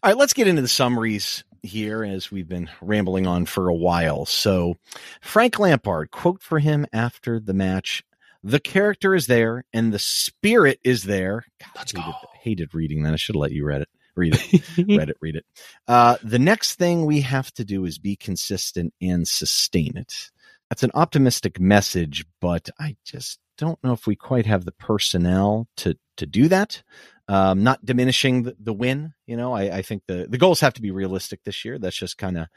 [0.04, 3.76] all right, let's get into the summaries here as we've been rambling on for a
[3.76, 4.26] while.
[4.26, 4.76] So,
[5.22, 8.04] Frank Lampard, quote for him after the match
[8.48, 11.46] the character is there and the spirit is there.
[11.60, 12.14] God, Let's hated, go.
[12.42, 13.14] hated reading that.
[13.14, 15.46] I should have let you read it read it, read it, read it.
[15.88, 20.32] Uh, the next thing we have to do is be consistent and sustain it.
[20.70, 25.68] That's an optimistic message, but I just don't know if we quite have the personnel
[25.78, 26.84] to to do that.
[27.30, 29.54] Um, not diminishing the, the win, you know.
[29.54, 31.80] I, I think the the goals have to be realistic this year.
[31.80, 32.48] That's just kind of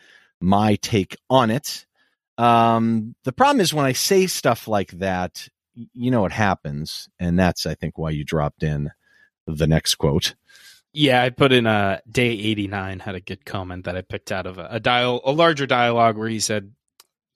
[0.41, 1.87] my take on it.
[2.39, 7.39] Um, the problem is when I say stuff like that, you know what happens, and
[7.39, 8.91] that's I think why you dropped in
[9.47, 10.35] the next quote.
[10.93, 14.47] Yeah, I put in a day 89 had a good comment that I picked out
[14.47, 16.73] of a, a dial a larger dialogue where he said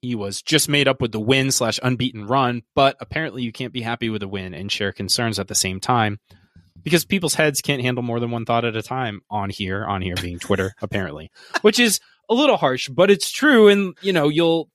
[0.03, 3.73] he was just made up with the win slash unbeaten run, but apparently you can't
[3.73, 6.19] be happy with a win and share concerns at the same time
[6.83, 10.03] because people's heads can't handle more than one thought at a time on here, on
[10.03, 11.31] here being Twitter, apparently,
[11.63, 13.69] which is a little harsh, but it's true.
[13.69, 14.69] And, you know, you'll,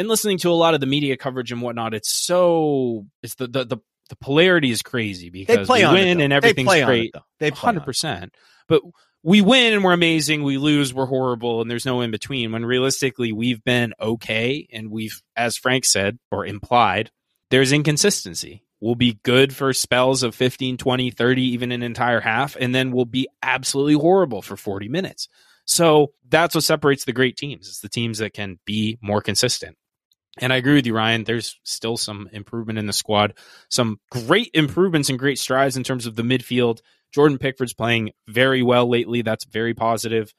[0.00, 3.46] in listening to a lot of the media coverage and whatnot, it's so, it's the,
[3.46, 3.76] the, the
[4.08, 7.14] the polarity is crazy because we win and everything's they great.
[7.38, 8.34] They hundred percent.
[8.66, 8.82] But
[9.22, 10.42] we win and we're amazing.
[10.42, 12.52] We lose, we're horrible, and there's no in between.
[12.52, 17.10] When realistically, we've been okay, and we've, as Frank said or implied,
[17.50, 18.64] there's inconsistency.
[18.80, 22.92] We'll be good for spells of 15, 20, 30, even an entire half, and then
[22.92, 25.28] we'll be absolutely horrible for 40 minutes.
[25.66, 27.68] So that's what separates the great teams.
[27.68, 29.76] It's the teams that can be more consistent.
[30.40, 31.24] And I agree with you, Ryan.
[31.24, 33.34] There's still some improvement in the squad,
[33.68, 36.80] some great improvements and great strides in terms of the midfield.
[37.12, 39.22] Jordan Pickford's playing very well lately.
[39.22, 40.32] That's very positive.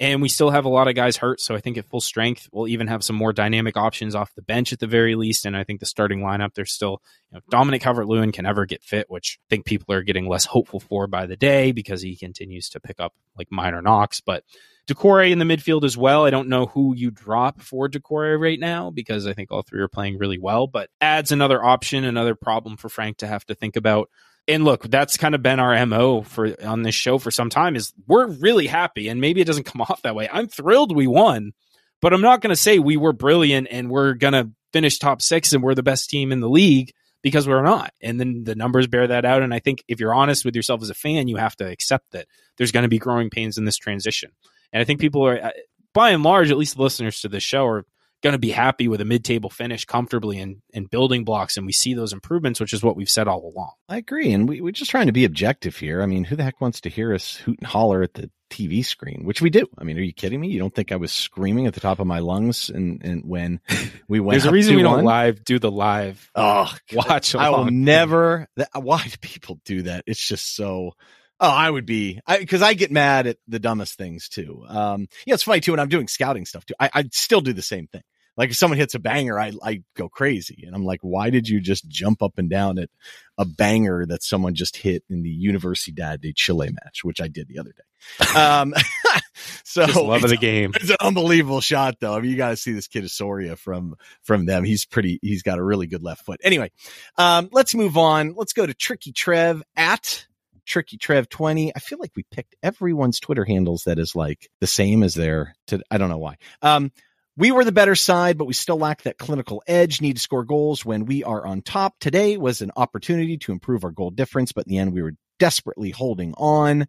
[0.00, 1.40] And we still have a lot of guys hurt.
[1.40, 4.42] So I think at full strength, we'll even have some more dynamic options off the
[4.42, 5.44] bench at the very least.
[5.44, 8.64] And I think the starting lineup, there's still, you know, Dominic Calvert Lewin can ever
[8.64, 12.00] get fit, which I think people are getting less hopeful for by the day because
[12.00, 14.20] he continues to pick up like minor knocks.
[14.20, 14.44] But
[14.88, 16.24] Doucouré in the midfield as well.
[16.24, 19.82] I don't know who you drop for Doucouré right now because I think all three
[19.82, 23.54] are playing really well, but adds another option, another problem for Frank to have to
[23.54, 24.08] think about.
[24.48, 27.76] And look, that's kind of been our MO for on this show for some time
[27.76, 30.28] is we're really happy and maybe it doesn't come off that way.
[30.32, 31.52] I'm thrilled we won,
[32.00, 35.20] but I'm not going to say we were brilliant and we're going to finish top
[35.20, 36.92] 6 and we're the best team in the league
[37.22, 37.92] because we're not.
[38.00, 40.80] And then the numbers bear that out and I think if you're honest with yourself
[40.80, 42.26] as a fan, you have to accept that
[42.56, 44.30] there's going to be growing pains in this transition.
[44.72, 45.50] And I think people are, uh,
[45.92, 47.84] by and large, at least listeners to this show, are
[48.22, 51.66] going to be happy with a mid-table finish comfortably and in, in building blocks and
[51.66, 53.72] we see those improvements which is what we've said all along.
[53.88, 56.02] I agree and we, we're just trying to be objective here.
[56.02, 58.82] I mean who the heck wants to hear us hoot and holler at the tv
[58.82, 59.66] screen which we do.
[59.78, 60.48] I mean are you kidding me?
[60.48, 63.60] You don't think i was screaming at the top of my lungs and, and when
[64.08, 67.66] we went there's a reason we don't live do the live oh watch i will
[67.66, 68.48] never
[68.88, 70.04] why do people do that?
[70.06, 70.94] It's just so
[71.40, 74.64] Oh, I would be, I because I, I, get mad at the dumbest things too.
[74.68, 76.74] Um, yeah, it's funny too when I'm doing scouting stuff too.
[76.80, 78.02] I, I still do the same thing.
[78.36, 81.48] Like if someone hits a banger, I, I go crazy, and I'm like, why did
[81.48, 82.88] you just jump up and down at
[83.36, 87.48] a banger that someone just hit in the Universidad de Chile match, which I did
[87.48, 88.38] the other day.
[88.38, 88.74] Um,
[89.64, 90.72] so just love of the game.
[90.74, 92.14] It's an unbelievable shot, though.
[92.14, 94.62] I mean, you got to see this kid Osorio from from them.
[94.62, 95.18] He's pretty.
[95.20, 96.40] He's got a really good left foot.
[96.44, 96.70] Anyway,
[97.16, 98.34] um, let's move on.
[98.36, 100.27] Let's go to Tricky Trev at
[100.68, 101.74] Tricky Trev 20.
[101.74, 105.54] I feel like we picked everyone's Twitter handles that is like the same as their
[105.68, 106.36] to I don't know why.
[106.62, 106.92] Um
[107.36, 110.44] we were the better side, but we still lack that clinical edge, need to score
[110.44, 111.94] goals when we are on top.
[112.00, 115.14] Today was an opportunity to improve our goal difference, but in the end we were
[115.38, 116.86] desperately holding on.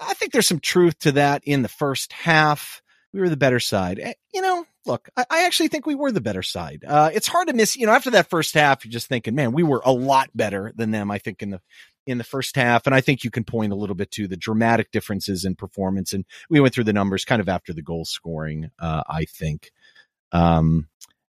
[0.00, 2.82] I think there's some truth to that in the first half.
[3.12, 3.98] We were the better side.
[3.98, 6.84] Eh, you know, look, I, I actually think we were the better side.
[6.86, 9.52] Uh, it's hard to miss, you know, after that first half, you're just thinking, man,
[9.52, 11.10] we were a lot better than them.
[11.10, 11.60] I think in the
[12.06, 12.86] in the first half.
[12.86, 16.12] And I think you can point a little bit to the dramatic differences in performance.
[16.12, 19.70] And we went through the numbers kind of after the goal scoring, uh, I think.
[20.32, 20.88] Um,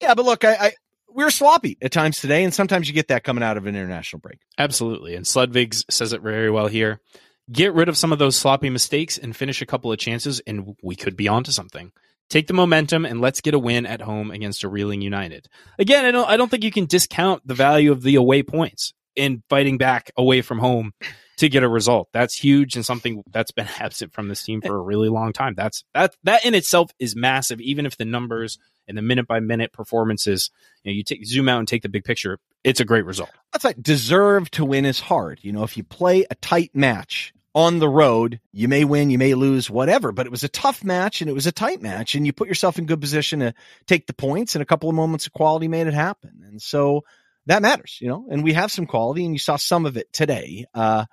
[0.01, 0.71] yeah, but look, I, I
[1.13, 3.75] we were sloppy at times today, and sometimes you get that coming out of an
[3.75, 4.39] international break.
[4.57, 5.15] Absolutely.
[5.15, 7.01] And Sludvig says it very well here.
[7.51, 10.75] Get rid of some of those sloppy mistakes and finish a couple of chances, and
[10.83, 11.91] we could be onto something.
[12.29, 15.47] Take the momentum and let's get a win at home against a reeling United.
[15.79, 18.93] Again, I don't I don't think you can discount the value of the away points
[19.17, 20.93] in fighting back away from home
[21.37, 22.09] to get a result.
[22.13, 25.53] That's huge and something that's been absent from this team for a really long time.
[25.55, 28.57] That's that that in itself is massive, even if the numbers
[28.87, 30.49] and the minute by minute performances,
[30.83, 33.29] you know, you take zoom out and take the big picture, it's a great result.
[33.51, 35.39] That's like deserve to win is hard.
[35.41, 39.17] You know, if you play a tight match on the road, you may win, you
[39.17, 42.13] may lose, whatever, but it was a tough match and it was a tight match
[42.13, 43.53] and you put yourself in good position to
[43.87, 46.43] take the points and a couple of moments of quality made it happen.
[46.45, 47.03] And so
[47.47, 50.11] that matters, you know, and we have some quality and you saw some of it
[50.13, 50.65] today.
[50.73, 51.05] Uh,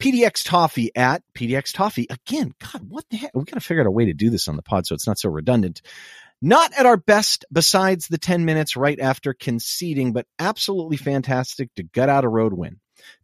[0.00, 2.06] PDX Toffee at PDX Toffee.
[2.08, 3.32] Again, God, what the heck?
[3.34, 5.06] We got to figure out a way to do this on the pod so it's
[5.06, 5.82] not so redundant.
[6.40, 11.82] Not at our best besides the 10 minutes right after conceding, but absolutely fantastic to
[11.82, 12.78] gut out a road win.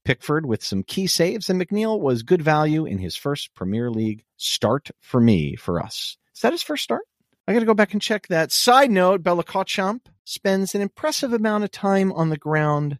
[0.04, 4.24] Pickford with some key saves, and McNeil was good value in his first Premier League
[4.36, 6.16] start for me, for us.
[6.34, 7.02] Is that his first start?
[7.46, 8.50] I got to go back and check that.
[8.50, 12.98] Side note, Bella Kotchap spends an impressive amount of time on the ground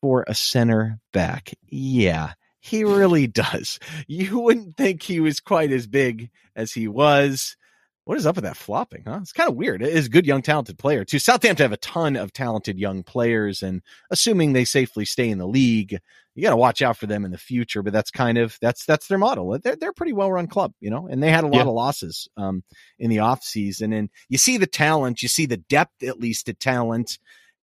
[0.00, 1.54] for a center back.
[1.68, 3.78] Yeah, he really does.
[4.06, 7.56] You wouldn't think he was quite as big as he was.
[8.04, 9.18] What is up with that flopping, huh?
[9.22, 9.82] It's kind of weird.
[9.82, 11.18] It is a good, young, talented player, too.
[11.18, 15.46] Southampton have a ton of talented young players, and assuming they safely stay in the
[15.46, 15.96] league,
[16.34, 17.82] you got to watch out for them in the future.
[17.82, 19.56] But that's kind of that's that's their model.
[19.62, 21.62] They're they're a pretty well run club, you know, and they had a lot Yeah.
[21.68, 22.64] of losses um,
[22.98, 23.92] in the off season.
[23.92, 27.18] And you see the talent, you see the depth at least at talent,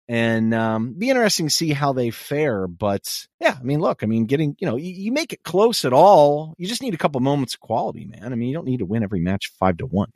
[0.07, 2.67] and um, be interesting to see how they fare.
[2.67, 5.83] But yeah, I mean, look, I mean, getting you know, you, you make it close
[5.83, 8.31] at all, you just need a couple moments of quality, man.
[8.31, 10.11] I mean, you don't need to win every match five to one.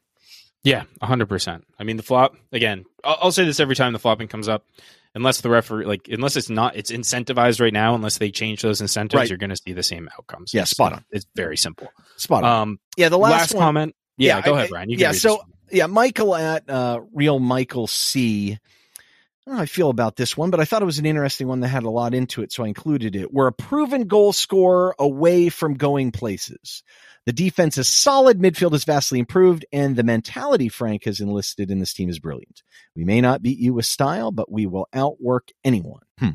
[0.64, 1.66] Yeah, hundred percent.
[1.80, 2.86] I mean, the flop again.
[3.04, 4.66] I'll, I'll say this every time the flopping comes up.
[5.14, 7.96] Unless the referee, like, unless it's not, it's incentivized right now.
[7.96, 9.28] Unless they change those incentives, Right.
[9.30, 10.54] you're going to see the same outcomes.
[10.54, 11.04] Yeah, spot on.
[11.12, 11.92] It's very simple.
[12.16, 12.62] Spot on.
[12.62, 13.96] Um, yeah, the last, last, one, comment.
[14.16, 18.54] Yeah, Yeah, go I- ahead, can yeah, so yeah, Michael at uh, Real Michael C.
[18.54, 18.58] I
[19.46, 21.48] don't know how I feel about this one, but I thought it was an interesting
[21.50, 23.34] one that had a lot into it, so I included it.
[23.34, 26.84] We're a proven goal scorer away from going places.
[27.26, 31.80] The defense is solid, midfield is vastly improved, and the mentality Frank has enlisted in
[31.80, 32.64] this team is brilliant.
[32.96, 36.02] We may not beat you with style, but we will outwork anyone.
[36.18, 36.30] Hmm.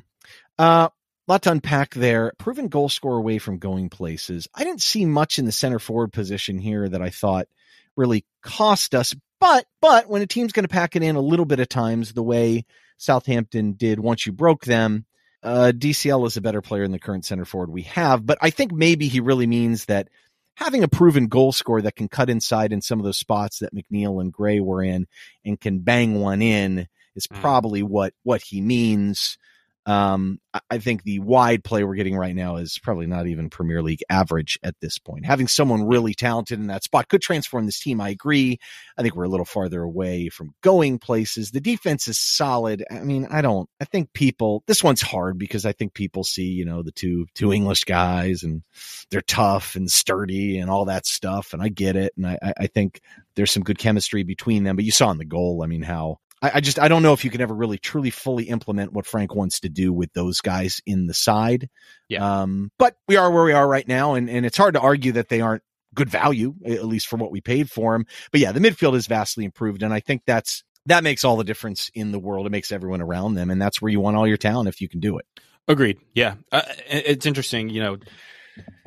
[0.58, 0.88] Uh,
[1.28, 2.32] lot to unpack there.
[2.38, 4.48] Proven goal scorer away from going places.
[4.54, 7.48] I didn't see much in the center forward position here that I thought
[7.96, 9.14] really cost us.
[9.40, 12.12] But but when a team's going to pack it in a little bit of times,
[12.12, 12.64] the way
[12.96, 15.04] Southampton did once you broke them,
[15.42, 18.24] uh, DCL is a better player than the current center forward we have.
[18.24, 20.08] But I think maybe he really means that
[20.56, 23.74] having a proven goal scorer that can cut inside in some of those spots that
[23.74, 25.06] McNeil and Gray were in
[25.44, 27.40] and can bang one in is Mm.
[27.40, 29.38] probably what what he means.
[29.86, 33.82] Um, I- think the wide play we're getting right now is probably not even Premier
[33.82, 35.24] League average at this point.
[35.26, 38.00] Having someone really talented in that spot could transform this team.
[38.00, 38.58] I agree.
[38.98, 41.50] I think we're a little farther away from going places.
[41.50, 42.84] The defense is solid.
[42.90, 46.46] I mean, I don't, I think people, this one's hard because I think people see,
[46.46, 48.62] you know, the two, two English guys and
[49.10, 51.52] they're tough and sturdy and all that stuff.
[51.52, 52.12] And I get it.
[52.16, 53.00] And I- I think
[53.34, 56.18] there's some good chemistry between them, but you saw in the goal, I mean, how
[56.42, 59.06] I, I just I don't know if you can ever really truly fully implement what
[59.06, 61.68] Frank wants to do with those guys in the side.
[62.08, 62.42] Yeah.
[62.42, 65.12] Um, but we are where we are right now, and and it's hard to argue
[65.12, 65.62] that they aren't
[65.94, 68.06] good value, at least for what we paid for them.
[68.30, 71.44] But yeah, the midfield is vastly improved, and I think that's that makes all the
[71.44, 72.46] difference in the world.
[72.46, 74.88] It makes everyone around them, and that's where you want all your talent if you
[74.88, 75.26] can do it.
[75.68, 75.98] Agreed.
[76.14, 77.70] Yeah, uh, it's interesting.
[77.70, 77.96] You know,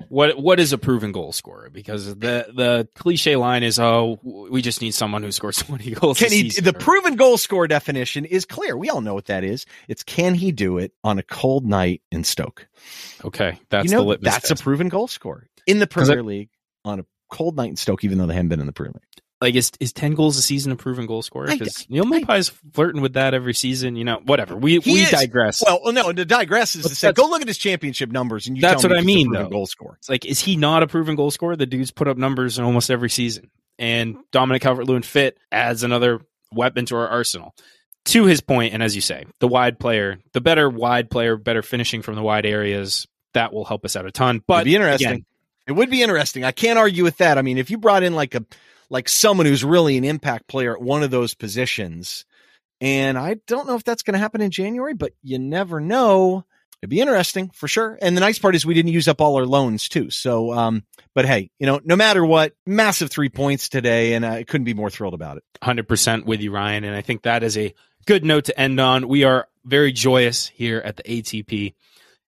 [0.10, 1.70] what what is a proven goal scorer?
[1.70, 6.18] Because the the cliche line is, "Oh, we just need someone who scores twenty goals."
[6.20, 6.50] Can a he?
[6.50, 8.76] The proven goal score definition is clear.
[8.78, 9.66] We all know what that is.
[9.88, 12.68] It's can he do it on a cold night in Stoke?
[13.24, 14.62] Okay, that's you know, the litmus that's test.
[14.62, 16.50] a proven goal scorer in the 'Cause I- Premier League
[16.86, 19.04] on a cold night in Stoke, even though they haven't been in the Premier League.
[19.42, 21.48] Like is is ten goals a season a proven goal scorer?
[21.48, 23.96] Because Neal Maupay's flirting with that every season.
[23.96, 24.56] You know, whatever.
[24.56, 25.12] We we is.
[25.12, 25.64] digress.
[25.66, 28.58] Well, no, to digress is But to say, go look at his championship numbers, and
[28.58, 29.48] you That's tell me what I mean, though.
[29.48, 29.96] Goal scorer.
[30.00, 31.56] It's like, is he not a proven goal scorer?
[31.56, 33.50] The dude's put up numbers in almost every season.
[33.78, 36.20] And Dominic Calvert Lewin fit adds another
[36.52, 37.56] weapon to our arsenal.
[38.06, 41.62] To his point, and as you say, the wide player, the better wide player, better
[41.62, 44.42] finishing from the wide areas, that will help us out a ton.
[44.48, 45.08] But It'd be interesting.
[45.08, 45.26] again,
[45.68, 46.44] it would be interesting.
[46.44, 47.38] I can't argue with that.
[47.38, 48.44] I mean, if you brought in like a
[48.90, 52.26] like someone who's really an impact player at one of those positions,
[52.82, 56.46] and I don't know if that's going to happen in January, but you never know.
[56.82, 57.98] It'd be interesting for sure.
[58.02, 60.10] And the nice part is we didn't use up all our loans too.
[60.10, 60.84] So, um,
[61.14, 64.74] but hey, you know, no matter what, massive three points today, and I couldn't be
[64.74, 65.44] more thrilled about it.
[65.62, 66.86] 100% with you, Ryan.
[66.86, 67.74] And I think that is a
[68.06, 69.10] good note to end on.
[69.10, 71.74] We are very joyous here at the ATP,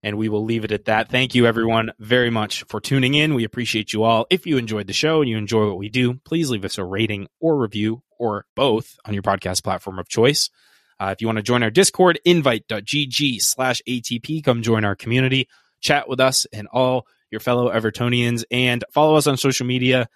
[0.02, 1.10] and we will leave it at that.
[1.10, 3.34] Thank you, everyone, very much for tuning in.
[3.34, 4.26] We appreciate you all.
[4.30, 6.84] If you enjoyed the show and you enjoy what we do, please leave us a
[6.84, 10.50] rating or review or both on your podcast platform of choice.
[10.98, 14.44] Uh, if you want to join our Discord, invite.gg slash ATP.
[14.44, 15.48] Come join our community,
[15.80, 20.08] chat with us and all your fellow Evertonians, and follow us on social media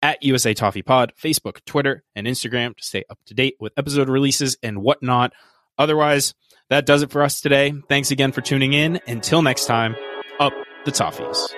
[0.00, 4.08] at USA Toffee Pod, Facebook, Twitter, and Instagram to stay up to date with episode
[4.08, 5.32] releases and whatnot.
[5.78, 6.34] Otherwise,
[6.70, 7.72] that does it for us today.
[7.88, 9.00] Thanks again for tuning in.
[9.06, 9.96] Until next time,
[10.40, 10.52] up
[10.84, 11.48] the Toffees.